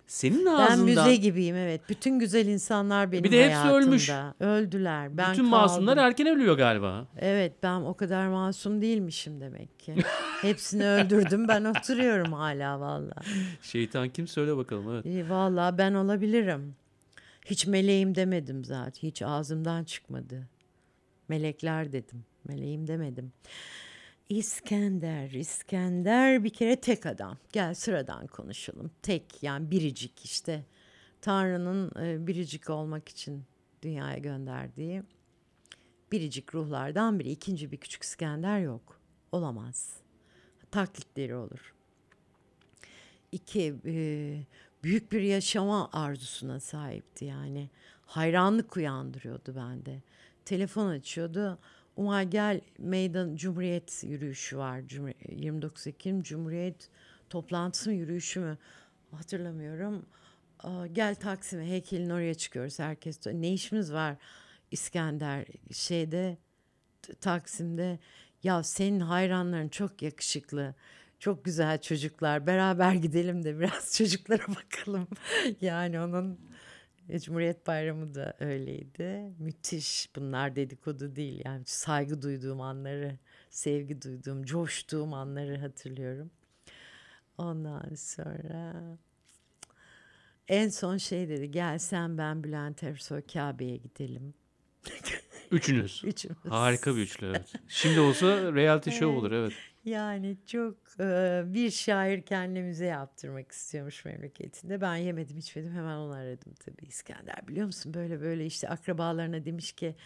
[0.07, 1.81] senin Ben ağzından müze gibiyim evet.
[1.89, 3.87] Bütün güzel insanlar benim Bir de hepsi hayatımda.
[3.87, 4.11] ölmüş.
[4.41, 5.17] Öldüler.
[5.17, 5.51] Ben bütün kaldım.
[5.61, 7.07] masumlar erken ölüyor galiba.
[7.19, 9.95] Evet ben o kadar masum değilmişim demek ki.
[10.43, 13.15] Hepsini öldürdüm ben oturuyorum hala valla.
[13.63, 15.07] Şeytan kim söyle bakalım evet.
[15.07, 16.75] İyi valla ben olabilirim.
[17.47, 19.09] Hiç meleğim demedim zaten.
[19.09, 20.49] Hiç ağzımdan çıkmadı.
[21.29, 22.25] Melekler dedim.
[22.49, 23.33] Meleğim demedim.
[24.29, 27.39] İskender, İskender bir kere tek adam.
[27.53, 28.91] Gel sıradan konuşalım.
[29.03, 30.65] Tek yani biricik işte.
[31.21, 33.45] Tanrı'nın e, biricik olmak için
[33.83, 35.03] dünyaya gönderdiği
[36.13, 37.31] biricik ruhlardan biri.
[37.31, 39.01] İkinci bir küçük İskender yok.
[39.33, 39.97] Olamaz.
[40.71, 41.75] Taklitleri olur.
[43.33, 43.95] İki, e,
[44.85, 47.71] büyük bir yaşama arzusuna sahipti yani.
[48.07, 50.03] Hayranlık uyandırıyordu bende.
[50.45, 51.59] Telefon açıyordu.
[51.97, 54.81] Umay gel meydan Cumhuriyet yürüyüşü var.
[54.81, 56.89] Cumhur- 29 Ekim Cumhuriyet
[57.31, 58.59] toplantısı mı yürüyüşü mü
[59.11, 60.07] hatırlamıyorum.
[60.93, 63.27] Gel Taksim'e heykelin oraya çıkıyoruz herkes.
[63.27, 64.17] Ne işimiz var
[64.71, 66.39] İskender şeyde
[67.21, 67.99] Taksim'de
[68.43, 70.75] ya senin hayranların çok yakışıklı.
[71.19, 72.47] Çok güzel çocuklar.
[72.47, 75.09] Beraber gidelim de biraz çocuklara bakalım.
[75.61, 76.39] yani onun
[77.13, 79.33] Cumhuriyet Bayramı da öyleydi.
[79.39, 80.11] Müthiş.
[80.17, 81.43] Bunlar dedikodu değil.
[81.45, 83.19] Yani saygı duyduğum anları,
[83.51, 86.31] sevgi duyduğum, coştuğum anları hatırlıyorum.
[87.39, 88.75] Ondan sonra
[90.49, 91.51] en son şey dedi.
[91.51, 94.35] Gel sen ben Bülent Ersoy Kabe'ye gidelim.
[95.55, 96.03] Üçünüz.
[96.05, 96.39] Üçümüz.
[96.49, 97.53] Harika bir üçlü evet.
[97.69, 99.53] Şimdi olsa reality show olur evet.
[99.85, 104.81] Yani çok e, bir şair kendine müze yaptırmak istiyormuş memleketinde.
[104.81, 109.73] Ben yemedim içmedim hemen onu aradım tabii İskender biliyor musun böyle böyle işte akrabalarına demiş
[109.73, 109.97] ki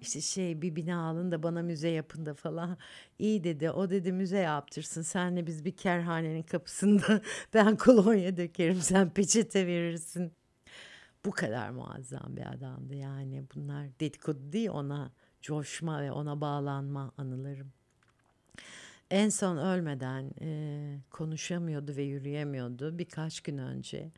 [0.00, 2.78] işte şey bir bina alın da bana müze yapın da falan.
[3.18, 7.22] İyi dedi o dedi müze yaptırsın senle biz bir kerhanenin kapısında
[7.54, 10.32] ben kolonya dökerim sen peçete verirsin.
[11.24, 17.72] Bu kadar muazzam bir adamdı yani bunlar dedikodu değil ona coşma ve ona bağlanma anılarım.
[19.10, 22.98] En son ölmeden e, konuşamıyordu ve yürüyemiyordu.
[22.98, 24.10] Birkaç gün önce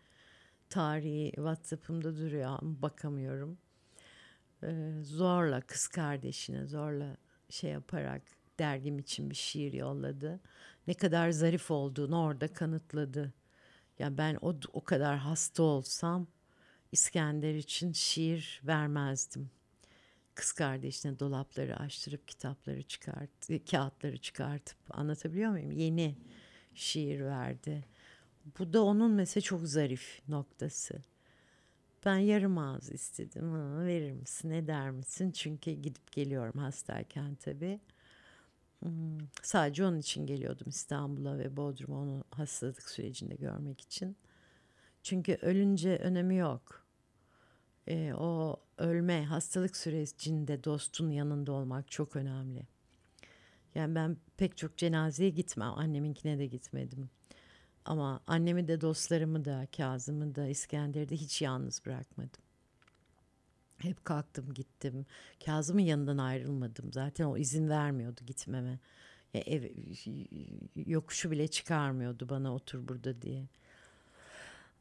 [0.68, 3.58] tarihi WhatsApp'ımda duruyor ama bakamıyorum.
[4.62, 7.16] E, zorla kız kardeşine zorla
[7.50, 8.22] şey yaparak
[8.58, 10.40] dergim için bir şiir yolladı.
[10.86, 13.32] Ne kadar zarif olduğunu orada kanıtladı.
[13.98, 16.26] Ya ben o o kadar hasta olsam
[16.92, 19.50] İskender için şiir vermezdim
[20.40, 23.30] kız kardeşine dolapları açtırıp kitapları çıkart,
[23.70, 25.72] kağıtları çıkartıp anlatabiliyor muyum?
[25.72, 26.16] Yeni
[26.74, 27.84] şiir verdi.
[28.58, 31.02] Bu da onun mesela çok zarif noktası.
[32.04, 33.52] Ben yarım ağız istedim.
[33.52, 35.30] Ha, verir misin, eder misin?
[35.30, 37.80] Çünkü gidip geliyorum hastayken tabii.
[38.82, 44.16] Hmm, sadece onun için geliyordum İstanbul'a ve Bodrum'a onu hastalık sürecinde görmek için.
[45.02, 46.80] Çünkü ölünce önemi yok
[47.90, 52.62] e, o ölme, hastalık sürecinde dostun yanında olmak çok önemli.
[53.74, 55.72] Yani ben pek çok cenazeye gitmem.
[55.76, 57.10] Anneminkine de gitmedim.
[57.84, 62.42] Ama annemi de dostlarımı da Kazım'ı da İskender'i de hiç yalnız bırakmadım.
[63.78, 65.06] Hep kalktım gittim.
[65.44, 66.92] Kazım'ın yanından ayrılmadım.
[66.92, 68.78] Zaten o izin vermiyordu gitmeme.
[69.34, 69.70] Ya ev,
[70.76, 73.48] yokuşu bile çıkarmıyordu bana otur burada diye.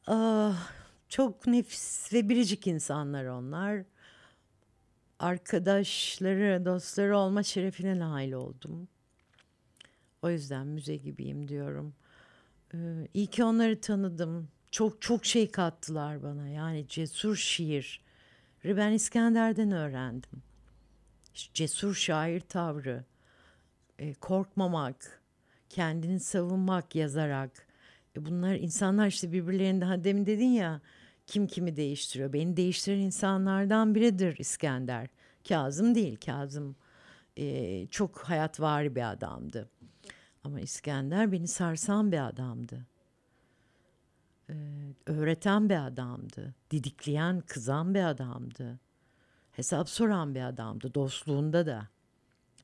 [0.08, 0.72] Ah,
[1.10, 3.84] çok nefis ve biricik insanlar onlar.
[5.20, 8.88] Arkadaşları, dostları olma şerefine nail oldum.
[10.22, 11.94] O yüzden müze gibiyim diyorum.
[12.74, 12.78] Ee,
[13.14, 14.50] iyi ki onları tanıdım.
[14.72, 16.48] Çok çok şey kattılar bana.
[16.48, 18.02] Yani cesur şiir.
[18.66, 20.44] Ben İskender'den öğrendim.
[21.34, 23.04] Cesur şair tavrı.
[24.00, 25.22] e, korkmamak,
[25.70, 27.69] kendini savunmak yazarak.
[28.18, 30.82] E bunlar insanlar işte birbirlerinde ha demin dedin ya
[31.28, 32.34] kim kimi değiştiriyor.
[32.34, 35.08] Beni değiştiren insanlardan biridir İskender.
[35.48, 36.18] Kazım değil.
[36.26, 36.76] Kazım
[37.38, 39.70] e, çok hayatvari bir adamdı.
[40.44, 42.86] Ama İskender beni sarsan bir adamdı.
[44.50, 44.54] E,
[45.06, 46.56] öğreten bir adamdı.
[46.72, 48.80] Didikleyen, kızan bir adamdı.
[49.52, 50.94] Hesap soran bir adamdı.
[50.94, 51.88] Dostluğunda da.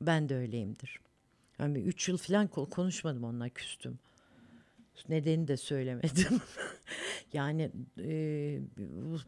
[0.00, 1.00] Ben de öyleyimdir.
[1.58, 3.98] Yani bir üç yıl falan ko- konuşmadım onunla küstüm.
[5.08, 6.40] Nedeni de söylemedim.
[7.32, 8.60] yani e,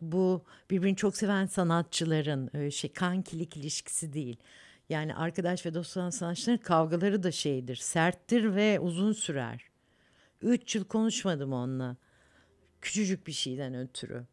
[0.01, 4.37] bu- birbirini çok seven sanatçıların e, şey kankilik ilişkisi değil.
[4.89, 7.77] Yani arkadaş ve dost olan sanatçıların kavgaları da şeydir.
[7.77, 9.63] Serttir ve uzun sürer.
[10.43, 11.97] Üç yıl konuşmadım onunla.
[12.81, 14.27] Küçücük bir şeyden ötürü.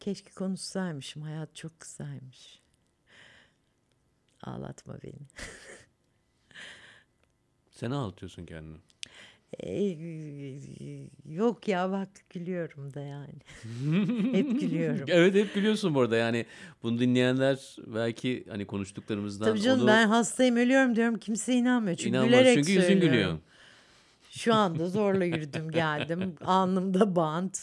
[0.00, 1.22] Keşke konuşsaymışım.
[1.22, 2.62] Hayat çok kısaymış.
[4.42, 5.14] Ağlatma beni.
[7.80, 8.76] Sen ağlatıyorsun kendini.
[9.64, 9.96] Ee,
[11.28, 13.34] yok ya bak gülüyorum da yani.
[14.36, 15.04] Hep gülüyorum.
[15.08, 16.46] Evet hep gülüyorsun burada yani
[16.82, 21.96] bunu dinleyenler belki hani konuştuklarımızdan Tabii canım onu ben hastayım ölüyorum diyorum kimse inanmıyor.
[21.96, 22.28] Çünkü inanmaz.
[22.28, 23.10] gülerek Çünkü yüzün söylüyorum.
[23.10, 23.38] gülüyor.
[24.30, 26.34] Şu anda zorla yürüdüm geldim.
[26.44, 27.58] Alnımda bant.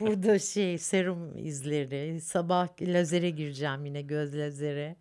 [0.00, 2.20] Burada şey serum izleri.
[2.20, 4.96] Sabah lazere gireceğim yine göz lazere.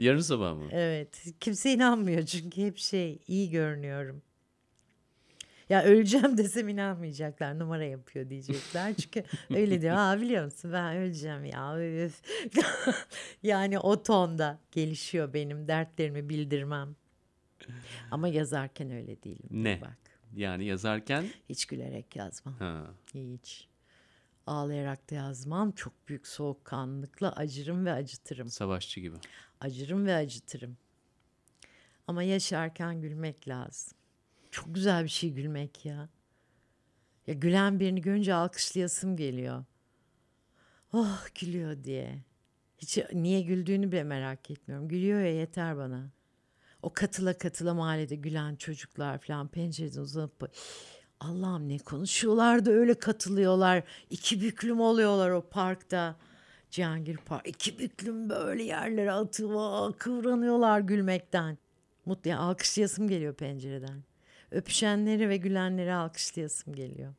[0.00, 0.68] Yarın sabah mı?
[0.70, 1.24] Evet.
[1.40, 4.22] Kimse inanmıyor çünkü hep şey iyi görünüyorum.
[5.68, 7.58] Ya öleceğim desem inanmayacaklar.
[7.58, 8.94] Numara yapıyor diyecekler.
[8.94, 9.94] Çünkü öyle diyor.
[9.94, 11.80] Ha biliyor musun ben öleceğim ya.
[12.06, 12.22] üf."
[13.42, 16.96] yani o tonda gelişiyor benim dertlerimi bildirmem.
[18.10, 19.48] Ama yazarken öyle değilim.
[19.50, 19.80] Ne?
[19.80, 19.96] Bak.
[20.36, 22.54] Yani yazarken Hiç gülerek yazmam.
[22.54, 23.68] ha, Hiç.
[24.46, 25.72] Ağlayarak da yazmam.
[25.72, 28.48] Çok büyük soğukkanlılıkla acırım ve acıtırım.
[28.48, 29.16] savaşçı gibi.
[29.60, 30.76] Acırım ve acıtırım.
[32.06, 33.98] Ama yaşarken gülmek lazım.
[34.50, 36.08] Çok güzel bir şey gülmek ya.
[37.26, 39.64] Ya gülen birini görünce alkışlayasım geliyor.
[40.92, 42.22] Oh gülüyor diye.
[42.78, 44.88] Hiç niye güldüğünü bile merak etmiyorum.
[44.88, 46.10] Gülüyor ya yeter bana.
[46.82, 50.52] O katıla katıla mahallede gülen çocuklar falan pencereden uzanıp
[51.20, 53.82] Allah'ım ne konuşuyorlar da öyle katılıyorlar.
[54.10, 56.16] İki büklüm oluyorlar o parkta.
[56.70, 57.48] Cihangir Park.
[57.48, 59.92] İki büklüm böyle yerlere atıyor.
[59.92, 61.58] Kıvranıyorlar gülmekten.
[62.06, 64.02] Mutlu yani alkışlayasım geliyor pencereden.
[64.50, 67.14] Öpüşenleri ve gülenleri alkışlayasım geliyor.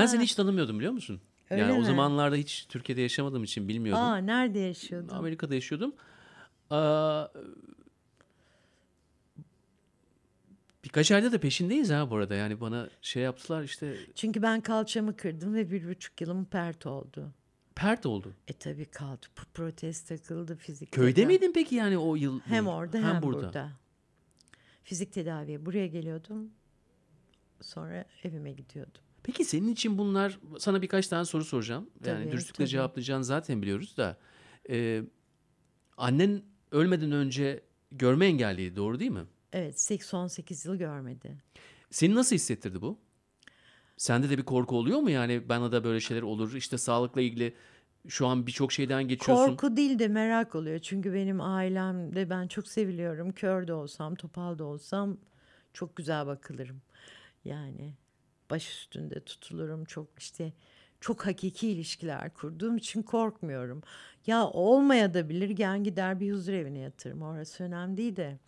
[0.00, 1.20] Ben seni hiç tanımıyordum biliyor musun?
[1.50, 1.84] Öyle yani o mi?
[1.84, 4.04] zamanlarda hiç Türkiye'de yaşamadığım için bilmiyordum.
[4.04, 5.08] Aa nerede yaşıyordun?
[5.14, 5.94] Amerika'da yaşıyordum.
[6.70, 7.26] Aa,
[10.84, 12.34] birkaç ayda da peşindeyiz ha bu arada.
[12.34, 17.32] Yani bana şey yaptılar işte Çünkü ben kalçamı kırdım ve bir buçuk yılım pert oldu.
[17.74, 18.32] pert oldu.
[18.48, 19.26] E tabii kaldı.
[19.36, 20.92] P- Protez takıldı fizik.
[20.92, 22.40] Köyde tedavi- miydin peki yani o yıl?
[22.40, 23.70] Hem orada hem, burada.
[24.84, 26.50] Fizik tedaviye buraya geliyordum.
[27.60, 29.02] Sonra evime gidiyordum.
[29.26, 31.90] Peki senin için bunlar sana birkaç tane soru soracağım.
[32.06, 32.68] Yani Tabii, dürüstlükle tabii.
[32.68, 34.16] cevaplayacağını zaten biliyoruz da.
[34.70, 35.02] e,
[35.96, 37.62] annen ölmeden önce
[37.92, 39.24] görme engelliydi doğru değil mi?
[39.52, 41.36] Evet 18 yıl görmedi.
[41.90, 42.98] Seni nasıl hissettirdi bu?
[43.96, 47.54] Sende de bir korku oluyor mu yani bana da böyle şeyler olur işte sağlıkla ilgili
[48.08, 49.46] şu an birçok şeyden geçiyorsun.
[49.56, 50.78] Korku değil de merak oluyor.
[50.78, 53.32] Çünkü benim ailemde ben çok seviliyorum.
[53.32, 55.16] Kör de olsam, topal da olsam
[55.72, 56.82] çok güzel bakılırım.
[57.44, 57.94] Yani
[58.50, 59.84] baş üstünde tutulurum.
[59.84, 60.52] Çok işte
[61.00, 63.82] çok hakiki ilişkiler kurduğum için korkmuyorum.
[64.26, 67.22] Ya olmaya da bilir gen gider bir huzur evine yatırım.
[67.22, 68.38] Orası önemli değil de.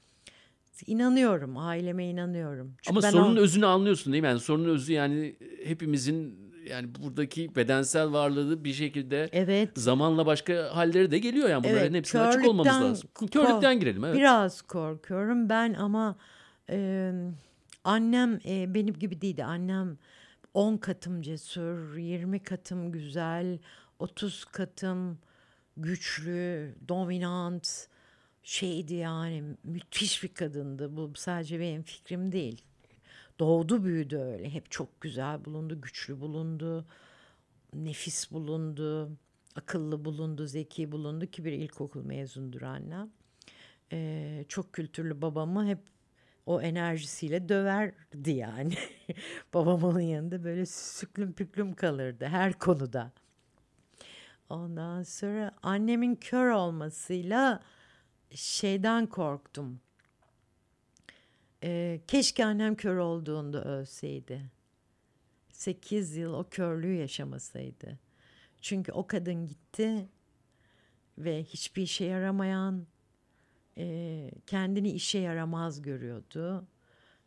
[0.86, 2.74] İnanıyorum, aileme inanıyorum.
[2.82, 4.28] Çünkü Ama sorunun o- özünü anlıyorsun değil mi?
[4.28, 9.70] Yani sorunun özü yani hepimizin yani buradaki bedensel varlığı bir şekilde Evet.
[9.74, 13.08] zamanla başka halleri de geliyor yani bunların Evet, hepsine açık olmamız lazım.
[13.30, 14.16] Körlükten girelim evet.
[14.16, 16.16] Biraz korkuyorum ben ama
[16.70, 17.12] e,
[17.84, 19.44] annem e, benim gibi değildi.
[19.44, 19.98] Annem
[20.54, 23.58] 10 katım cesur, 20 katım güzel,
[23.98, 25.18] 30 katım
[25.76, 27.88] güçlü, dominant
[28.42, 30.96] şeydi yani müthiş bir kadındı.
[30.96, 32.62] Bu sadece benim fikrim değil.
[33.38, 34.50] Doğdu büyüdü öyle.
[34.50, 36.86] Hep çok güzel bulundu, güçlü bulundu,
[37.74, 39.10] nefis bulundu,
[39.54, 43.10] akıllı bulundu, zeki bulundu ki bir ilkokul mezundur annem.
[43.92, 45.78] Ee, çok kültürlü babamı hep
[46.48, 48.74] o enerjisiyle döverdi yani.
[49.54, 53.12] Babam onun yanında böyle süklüm püklüm kalırdı her konuda.
[54.48, 57.62] Ondan sonra annemin kör olmasıyla
[58.34, 59.80] şeyden korktum.
[61.62, 64.50] Ee, keşke annem kör olduğunda ölseydi.
[65.52, 67.98] 8 yıl o körlüğü yaşamasaydı.
[68.60, 70.08] Çünkü o kadın gitti
[71.18, 72.86] ve hiçbir işe yaramayan,
[73.78, 76.66] e, kendini işe yaramaz görüyordu.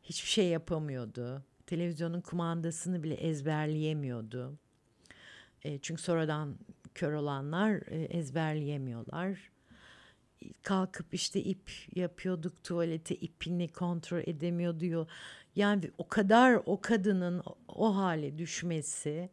[0.03, 1.43] Hiçbir şey yapamıyordu.
[1.67, 4.57] Televizyonun kumandasını bile ezberleyemiyordu.
[5.63, 6.57] E, çünkü sonradan
[6.95, 9.51] kör olanlar e, ezberleyemiyorlar.
[10.63, 15.07] Kalkıp işte ip yapıyorduk tuvalete ipini kontrol edemiyor diyor.
[15.55, 19.29] Yani o kadar o kadının o, hale düşmesi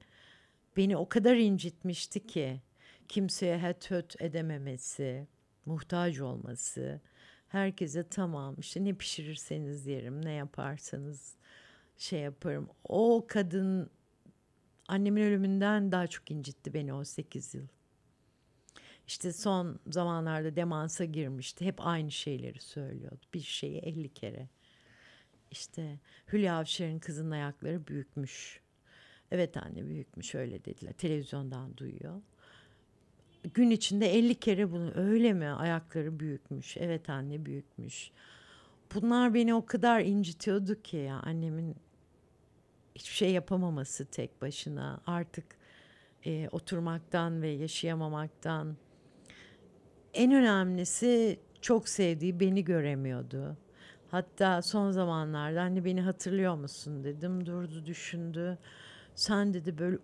[0.76, 2.60] beni o kadar incitmişti ki
[3.08, 5.26] kimseye het höt edememesi,
[5.68, 7.00] muhtaç olması,
[7.48, 11.34] herkese tamam işte ne pişirirseniz yerim, ne yaparsanız
[11.96, 12.68] şey yaparım.
[12.84, 13.90] O kadın
[14.88, 17.66] annemin ölümünden daha çok incitti beni o 8 yıl.
[19.06, 21.64] İşte son zamanlarda demansa girmişti.
[21.64, 23.26] Hep aynı şeyleri söylüyordu.
[23.34, 24.48] Bir şeyi 50 kere.
[25.50, 25.98] İşte
[26.32, 28.60] Hülya Avşar'ın kızının ayakları büyükmüş.
[29.30, 30.92] Evet anne büyükmüş öyle dediler.
[30.92, 32.22] Televizyondan duyuyor.
[33.54, 36.76] Gün içinde 50 kere bunu öyle mi ayakları büyükmüş.
[36.76, 38.10] Evet anne büyükmüş.
[38.94, 41.76] Bunlar beni o kadar incitiyordu ki ya annemin
[42.94, 45.44] hiçbir şey yapamaması tek başına artık
[46.26, 48.76] e, oturmaktan ve yaşayamamaktan
[50.14, 53.56] en önemlisi çok sevdiği beni göremiyordu.
[54.10, 57.46] Hatta son zamanlarda anne beni hatırlıyor musun dedim.
[57.46, 58.58] Durdu düşündü.
[59.18, 59.98] Sen dedi böyle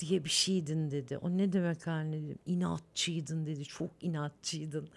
[0.00, 1.18] diye bir şeydin dedi.
[1.18, 2.38] O ne demek anne dedim.
[2.46, 3.64] İnatçıydın dedi.
[3.64, 4.88] Çok inatçıydın.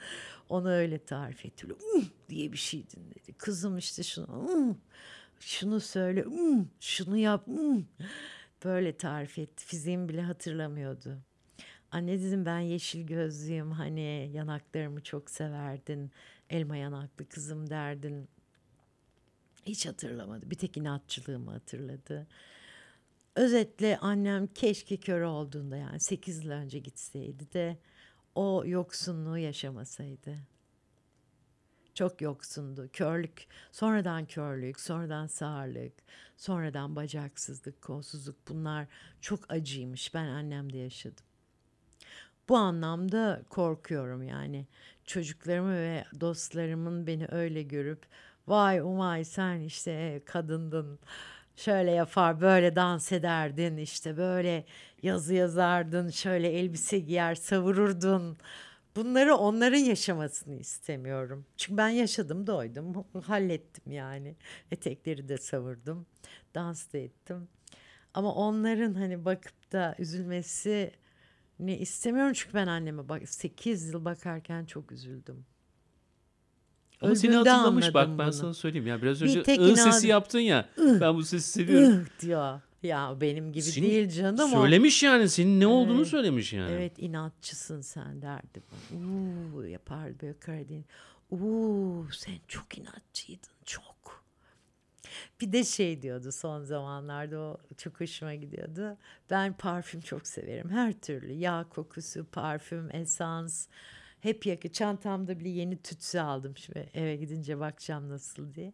[0.50, 1.70] Onu öyle tarif etti.
[1.70, 3.34] Böyle, diye bir şeydin dedi.
[3.38, 4.78] Kızım işte şunu
[5.40, 6.26] şunu söyle
[6.80, 7.48] şunu yap
[8.66, 9.66] böyle tarif etti.
[9.66, 11.18] Fiziğimi bile hatırlamıyordu.
[11.92, 16.12] Anne dedim ben yeşil gözlüyüm hani yanaklarımı çok severdin.
[16.50, 18.28] Elma yanaklı kızım derdin.
[19.66, 20.50] Hiç hatırlamadı.
[20.52, 22.28] Bir tek inatçılığımı hatırladı.
[23.36, 27.78] Özetle annem keşke kör olduğunda yani 8 yıl önce gitseydi de
[28.36, 30.38] o yoksunluğu yaşamasaydı.
[31.94, 32.90] Çok yoksundu.
[32.94, 35.94] Körlük, sonradan körlük, sonradan sağırlık,
[36.38, 38.88] sonradan bacaksızlık, kolsuzluk bunlar
[39.22, 40.14] çok acıymış.
[40.14, 41.26] Ben annemde yaşadım.
[42.50, 44.68] Bu anlamda korkuyorum yani.
[45.06, 48.06] Çocuklarımı ve dostlarımın beni öyle görüp
[48.48, 51.00] vay umay sen işte kadındın
[51.56, 54.66] şöyle yapar böyle dans ederdin işte böyle
[55.04, 58.38] yazı yazardın şöyle elbise giyer savururdun.
[58.96, 61.46] Bunları onların yaşamasını istemiyorum.
[61.58, 64.36] Çünkü ben yaşadım doydum hallettim yani
[64.72, 66.06] etekleri de savurdum
[66.56, 67.48] dans da ettim.
[68.14, 70.92] Ama onların hani bakıp da üzülmesi
[71.60, 75.46] ne istemiyorum çünkü ben anneme bak 8 yıl bakarken çok üzüldüm.
[77.04, 78.34] Ama seni Öldüğünde hatırlamış bak anladım ben bunu.
[78.34, 80.70] sana söyleyeyim ya biraz Bir önce tek ı inan- sesi yaptın ya.
[80.78, 82.02] Ben bu sesi seviyorum.
[82.02, 82.60] Ih diyor.
[82.84, 84.62] Ya benim gibi Senin değil canım o.
[84.62, 86.08] Söylemiş yani senin ne olduğunu Evet.
[86.08, 86.72] söylemiş yani.
[86.72, 88.62] Evet inatçısın sen derdi.
[89.54, 90.86] Uuu yapardı böyle Karadeniz.
[91.32, 94.24] Uuu sen çok inatçıydın çok.
[95.42, 98.98] Bir de şey diyordu son zamanlarda o çok hoşuma gidiyordu.
[99.30, 101.34] Ben parfüm çok severim her türlü.
[101.34, 103.68] Yağ kokusu, parfüm, esans.
[104.24, 104.72] Hep yakı.
[104.72, 108.74] Çantamda bile yeni tütsü aldım şimdi eve gidince bakacağım nasıl diye.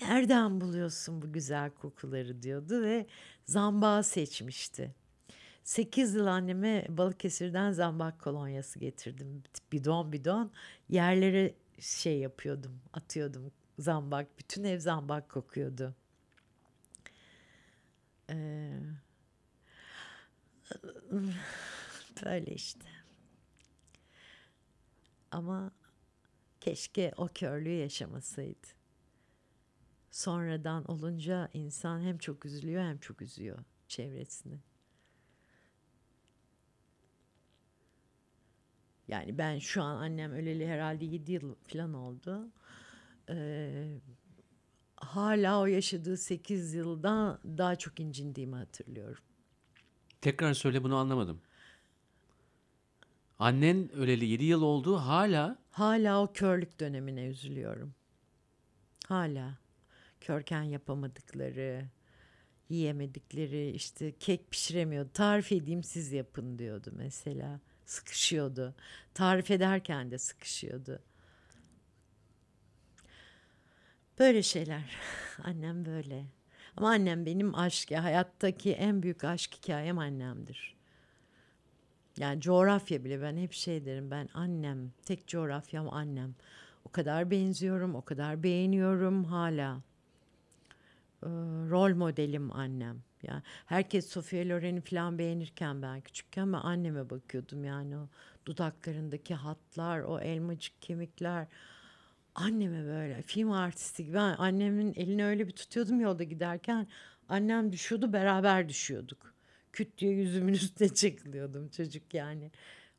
[0.00, 3.06] Nereden buluyorsun bu güzel kokuları diyordu ve
[3.44, 4.94] zambağı seçmişti.
[5.64, 9.42] 8 yıl anneme Balıkesir'den zambak kolonyası getirdim.
[9.72, 10.52] Bidon bidon
[10.88, 14.38] yerlere şey yapıyordum, atıyordum zambak.
[14.38, 15.94] Bütün ev zambak kokuyordu.
[18.30, 18.78] Ee,
[22.24, 22.97] böyle işte.
[25.30, 25.70] Ama
[26.60, 28.66] keşke o körlüğü yaşamasaydı.
[30.10, 33.58] Sonradan olunca insan hem çok üzülüyor hem çok üzüyor
[33.88, 34.60] çevresini.
[39.08, 42.48] Yani ben şu an annem öleli herhalde 7 yıl falan oldu.
[43.30, 44.00] Ee,
[44.96, 49.22] hala o yaşadığı 8 yılda daha çok incindiğimi hatırlıyorum.
[50.20, 51.40] Tekrar söyle bunu anlamadım.
[53.38, 57.94] Annen öleli 7 yıl oldu hala Hala o körlük dönemine üzülüyorum.
[59.06, 59.58] Hala.
[60.20, 61.84] Körken yapamadıkları,
[62.68, 65.10] yiyemedikleri, işte kek pişiremiyordu.
[65.12, 67.60] Tarif edeyim siz yapın diyordu mesela.
[67.86, 68.74] Sıkışıyordu.
[69.14, 71.02] Tarif ederken de sıkışıyordu.
[74.18, 74.96] Böyle şeyler.
[75.44, 76.26] Annem böyle.
[76.76, 80.77] Ama annem benim aşk, hayattaki en büyük aşk hikayem annemdir.
[82.18, 86.34] Yani coğrafya bile ben hep şey derim ben annem tek coğrafyam annem.
[86.84, 89.82] O kadar benziyorum o kadar beğeniyorum hala.
[91.22, 91.26] Ee,
[91.70, 93.02] rol modelim annem.
[93.22, 98.08] Yani herkes Sofia Loren'i falan beğenirken ben küçükken ben anneme bakıyordum yani o
[98.46, 101.46] dudaklarındaki hatlar, o elmacık kemikler.
[102.34, 104.14] Anneme böyle film artisti gibi.
[104.14, 106.86] Ben annemin elini öyle bir tutuyordum yolda giderken.
[107.28, 109.34] Annem düşüyordu beraber düşüyorduk.
[109.72, 112.50] Küt diye yüzümün üstüne çekiliyordum çocuk yani.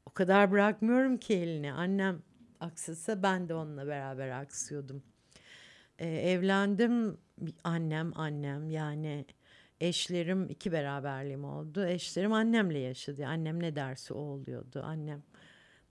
[0.05, 1.73] O kadar bırakmıyorum ki elini.
[1.73, 2.21] Annem
[2.59, 5.03] aksasa ben de onunla beraber aksıyordum.
[5.99, 7.17] Ee, evlendim
[7.63, 9.25] annem annem yani
[9.81, 11.85] eşlerim iki beraberliğim oldu.
[11.85, 13.25] Eşlerim annemle yaşadı.
[13.25, 14.81] Annem ne derse o oluyordu.
[14.83, 15.23] Annem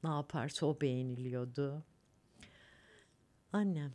[0.04, 1.84] ne yaparsa o beğeniliyordu.
[3.52, 3.92] Annem.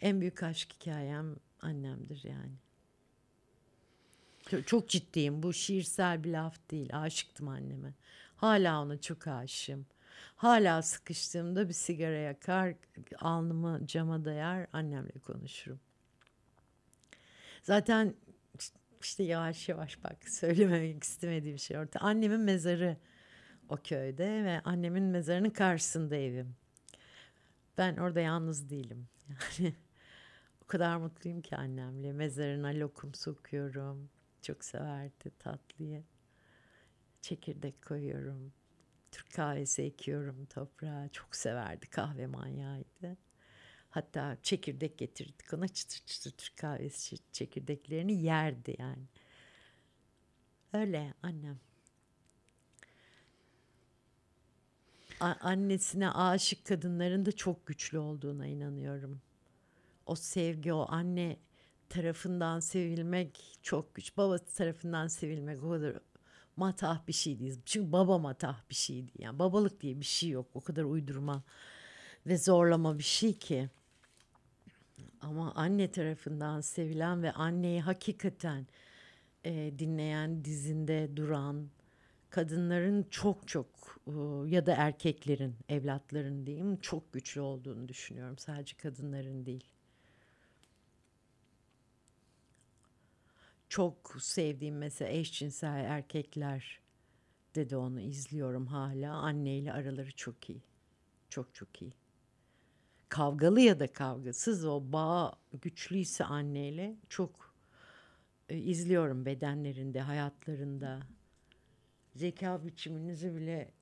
[0.00, 2.65] En büyük aşk hikayem annemdir yani.
[4.66, 5.42] Çok, ciddiyim.
[5.42, 6.88] Bu şiirsel bir laf değil.
[6.92, 7.94] Aşıktım anneme.
[8.36, 9.86] Hala ona çok aşığım.
[10.36, 12.74] Hala sıkıştığımda bir sigara yakar,
[13.18, 15.80] alnımı cama dayar, annemle konuşurum.
[17.62, 18.14] Zaten
[19.00, 21.98] işte yavaş yavaş bak söylememek istemediğim şey orada.
[22.00, 22.96] Annemin mezarı
[23.68, 26.56] o köyde ve annemin mezarının karşısında evim.
[27.78, 29.08] Ben orada yalnız değilim.
[29.58, 29.74] Yani
[30.64, 32.12] o kadar mutluyum ki annemle.
[32.12, 34.10] Mezarına lokum sokuyorum.
[34.46, 36.04] Çok severdi tatlıyı.
[37.22, 38.52] Çekirdek koyuyorum.
[39.12, 41.08] Türk kahvesi ekiyorum toprağa.
[41.12, 43.16] Çok severdi kahve manyağıydı.
[43.90, 49.06] Hatta çekirdek getirdik ona çıtır çıtır Türk kahvesi çekirdeklerini yerdi yani.
[50.72, 51.60] Öyle annem.
[55.20, 59.20] A- annesine aşık kadınların da çok güçlü olduğuna inanıyorum.
[60.06, 61.36] O sevgi, o anne
[61.88, 64.16] tarafından sevilmek çok güç.
[64.16, 65.96] Baba tarafından sevilmek o kadar
[66.56, 67.60] matah bir şey değil.
[67.64, 69.12] Çünkü baba matah bir şeydi.
[69.18, 70.46] Yani babalık diye bir şey yok.
[70.54, 71.42] O kadar uydurma
[72.26, 73.68] ve zorlama bir şey ki.
[75.20, 78.66] Ama anne tarafından sevilen ve anneyi hakikaten
[79.44, 81.68] e, dinleyen, dizinde duran
[82.30, 83.66] kadınların çok çok
[84.06, 84.12] e,
[84.46, 88.38] ya da erkeklerin, evlatların diyeyim çok güçlü olduğunu düşünüyorum.
[88.38, 89.75] Sadece kadınların değil.
[93.76, 96.80] Çok sevdiğim mesela eşcinsel erkekler
[97.54, 99.12] de onu izliyorum hala.
[99.12, 100.62] Anneyle araları çok iyi.
[101.30, 101.92] Çok çok iyi
[103.08, 107.54] kavgalı ya da kavgasız o bağ güçlüyse anneyle çok
[108.48, 111.00] e, izliyorum bedenlerinde, hayatlarında.
[112.14, 113.72] Zeka biçiminizi bile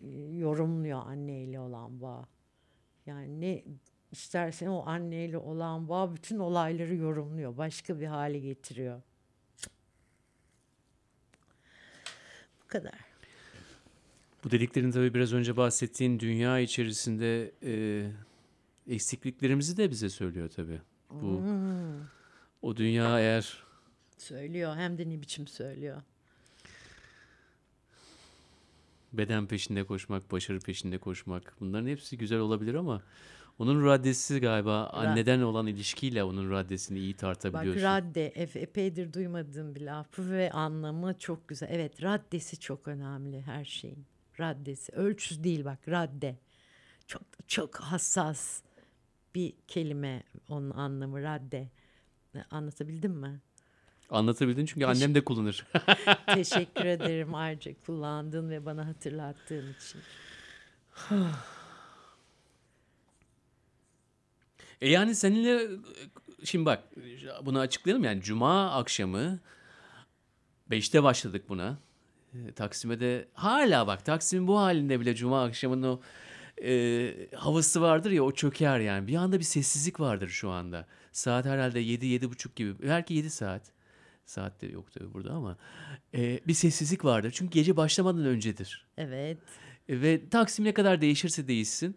[0.00, 2.28] e, yorumluyor anneyle olan bağ.
[3.06, 3.64] Yani ne
[4.12, 7.56] istersen o anneyle olan bağ bütün olayları yorumluyor.
[7.56, 9.02] Başka bir hale getiriyor.
[12.72, 12.94] Kadar.
[14.44, 20.80] Bu dediklerin tabii biraz önce bahsettiğin dünya içerisinde e, eksikliklerimizi de bize söylüyor tabii.
[21.10, 21.42] Bu
[22.62, 23.62] o dünya eğer
[24.18, 26.02] Söylüyor hem de ne biçim söylüyor.
[29.12, 33.02] beden peşinde koşmak, başarı peşinde koşmak bunların hepsi güzel olabilir ama
[33.58, 37.82] onun raddesi galiba anneden olan ilişkiyle onun raddesini iyi Bak tartabiliyorsun.
[37.82, 41.68] radde ep- epeydir duymadığım bir lafı ve anlamı çok güzel.
[41.70, 44.04] Evet raddesi çok önemli her şeyin.
[44.40, 46.36] Raddesi ölçüsü değil bak radde.
[47.06, 48.62] Çok çok hassas
[49.34, 51.68] bir kelime onun anlamı radde.
[52.50, 53.40] Anlatabildim mi?
[54.10, 55.66] Anlatabildin çünkü annem de kullanır.
[56.34, 60.00] Teşekkür ederim ayrıca kullandığın ve bana hatırlattığın için.
[64.82, 65.68] E yani seninle
[66.44, 66.84] şimdi bak
[67.42, 69.40] bunu açıklayalım yani cuma akşamı
[70.70, 71.78] 5'te başladık buna.
[72.34, 76.00] E, Taksim'e de hala bak Taksim'in bu halinde bile cuma akşamının o
[76.64, 79.06] e, havası vardır ya o çöker yani.
[79.06, 80.86] Bir anda bir sessizlik vardır şu anda.
[81.12, 82.82] Saat herhalde 7 buçuk gibi.
[82.82, 83.62] Belki 7 saat.
[84.24, 85.58] Saat de yok tabii burada ama
[86.14, 87.30] e, bir sessizlik vardır.
[87.30, 88.86] Çünkü gece başlamadan öncedir.
[88.96, 89.38] Evet.
[89.88, 91.96] E, Ve Taksim ne kadar değişirse değişsin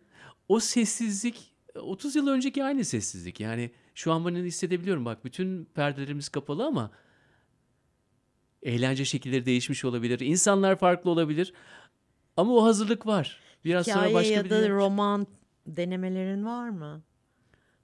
[0.49, 3.39] o sessizlik 30 yıl önceki aynı sessizlik.
[3.39, 5.05] Yani şu an bunu hissedebiliyorum.
[5.05, 6.91] Bak bütün perdelerimiz kapalı ama
[8.63, 10.19] eğlence şekilleri değişmiş olabilir.
[10.19, 11.53] İnsanlar farklı olabilir.
[12.37, 13.39] Ama o hazırlık var.
[13.65, 15.27] Biraz sonra Hikaye başka ya bir da dünya- roman
[15.67, 17.03] denemelerin var mı?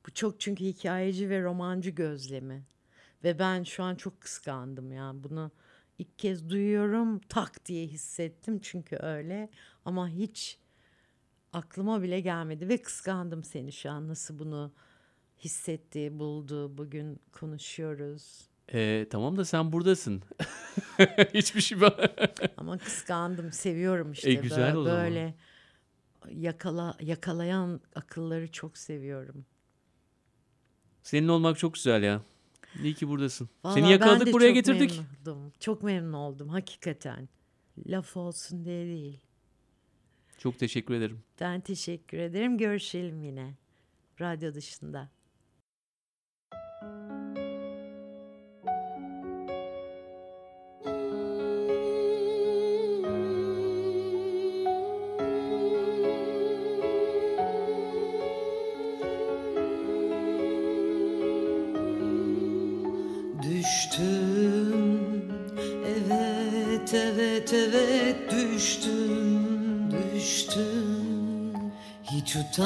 [0.07, 2.63] Bu çok çünkü hikayeci ve romancı gözlemi.
[3.23, 5.51] Ve ben şu an çok kıskandım yani bunu
[5.99, 9.49] ilk kez duyuyorum tak diye hissettim çünkü öyle
[9.85, 10.57] ama hiç
[11.53, 14.71] aklıma bile gelmedi ve kıskandım seni şu an nasıl bunu
[15.39, 18.41] hissetti, buldu, bugün konuşuyoruz.
[18.73, 20.21] E, tamam da sen buradasın.
[21.33, 22.11] Hiçbir şey var.
[22.57, 24.99] Ama kıskandım, seviyorum işte E, güzel bö- o zaman.
[25.03, 25.35] böyle
[26.29, 29.45] yakala yakalayan akılları çok seviyorum.
[31.03, 32.21] Senin olmak çok güzel ya.
[32.83, 33.49] İyi ki buradasın.
[33.63, 34.91] Vallahi Seni yakaladık buraya çok getirdik.
[35.25, 35.53] memnundum.
[35.59, 37.29] Çok memnun oldum hakikaten.
[37.87, 39.19] Laf olsun diye değil.
[40.41, 41.23] Çok teşekkür ederim.
[41.39, 42.57] Ben teşekkür ederim.
[42.57, 43.53] Görüşelim yine.
[44.21, 45.09] Radyo dışında.
[72.51, 72.59] Hiç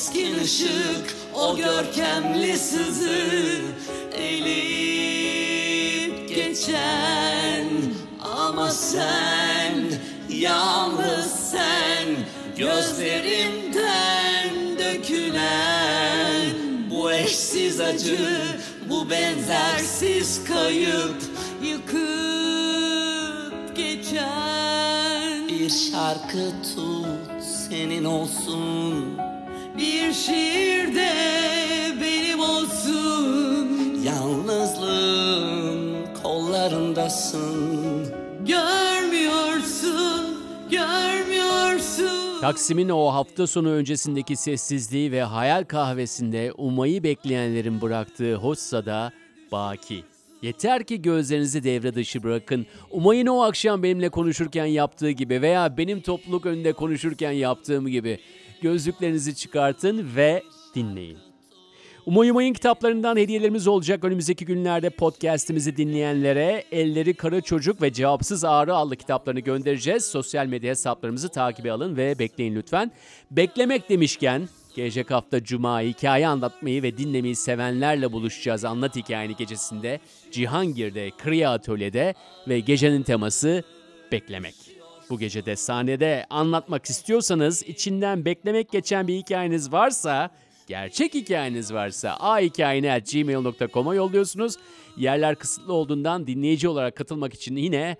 [0.00, 3.26] keskin ışık O görkemli sızı
[4.12, 7.66] Elip geçen.
[8.20, 9.74] Ama sen
[10.28, 12.06] Yalnız sen
[12.56, 16.54] Gözlerimden dökülen
[16.90, 18.18] Bu eşsiz acı
[18.88, 21.22] Bu benzersiz kayıp
[21.62, 25.48] Yıkıp geçen.
[25.48, 27.30] Bir şarkı tut
[27.70, 28.89] senin olsun
[37.10, 38.14] kollarındasın
[38.46, 40.36] Görmüyorsun,
[40.70, 49.12] görmüyorsun Taksim'in o hafta sonu öncesindeki sessizliği ve hayal kahvesinde Umay'ı bekleyenlerin bıraktığı hoşsa da
[49.52, 50.04] baki.
[50.42, 52.66] Yeter ki gözlerinizi devre dışı bırakın.
[52.90, 58.18] Umay'ın o akşam benimle konuşurken yaptığı gibi veya benim topluluk önünde konuşurken yaptığım gibi
[58.62, 60.42] gözlüklerinizi çıkartın ve
[60.74, 61.29] dinleyin.
[62.06, 68.76] Umay Umay'ın kitaplarından hediyelerimiz olacak önümüzdeki günlerde podcastimizi dinleyenlere Elleri Kara Çocuk ve Cevapsız Ağrı
[68.76, 70.04] adlı kitaplarını göndereceğiz.
[70.04, 72.92] Sosyal medya hesaplarımızı takibe alın ve bekleyin lütfen.
[73.30, 81.10] Beklemek demişken gelecek hafta Cuma hikaye anlatmayı ve dinlemeyi sevenlerle buluşacağız Anlat Hikayeni gecesinde Cihangir'de
[81.18, 82.14] Kriya Atölye'de
[82.48, 83.64] ve gecenin teması
[84.12, 84.54] beklemek.
[85.10, 90.30] Bu gecede sahnede anlatmak istiyorsanız içinden beklemek geçen bir hikayeniz varsa
[90.70, 94.56] gerçek hikayeniz varsa ahikayeni.gmail.com'a yolluyorsunuz.
[94.96, 97.96] Yerler kısıtlı olduğundan dinleyici olarak katılmak için yine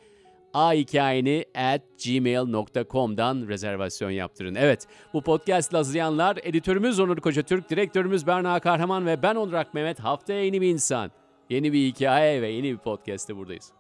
[0.55, 4.55] ahikayeni at gmail.com'dan rezervasyon yaptırın.
[4.55, 10.45] Evet bu podcast'ı hazırlayanlar editörümüz Onur Kocatürk, direktörümüz Berna Kahraman ve ben Onur Mehmet haftaya
[10.45, 11.11] yeni bir insan,
[11.49, 13.80] yeni bir hikaye ve yeni bir podcast'te buradayız.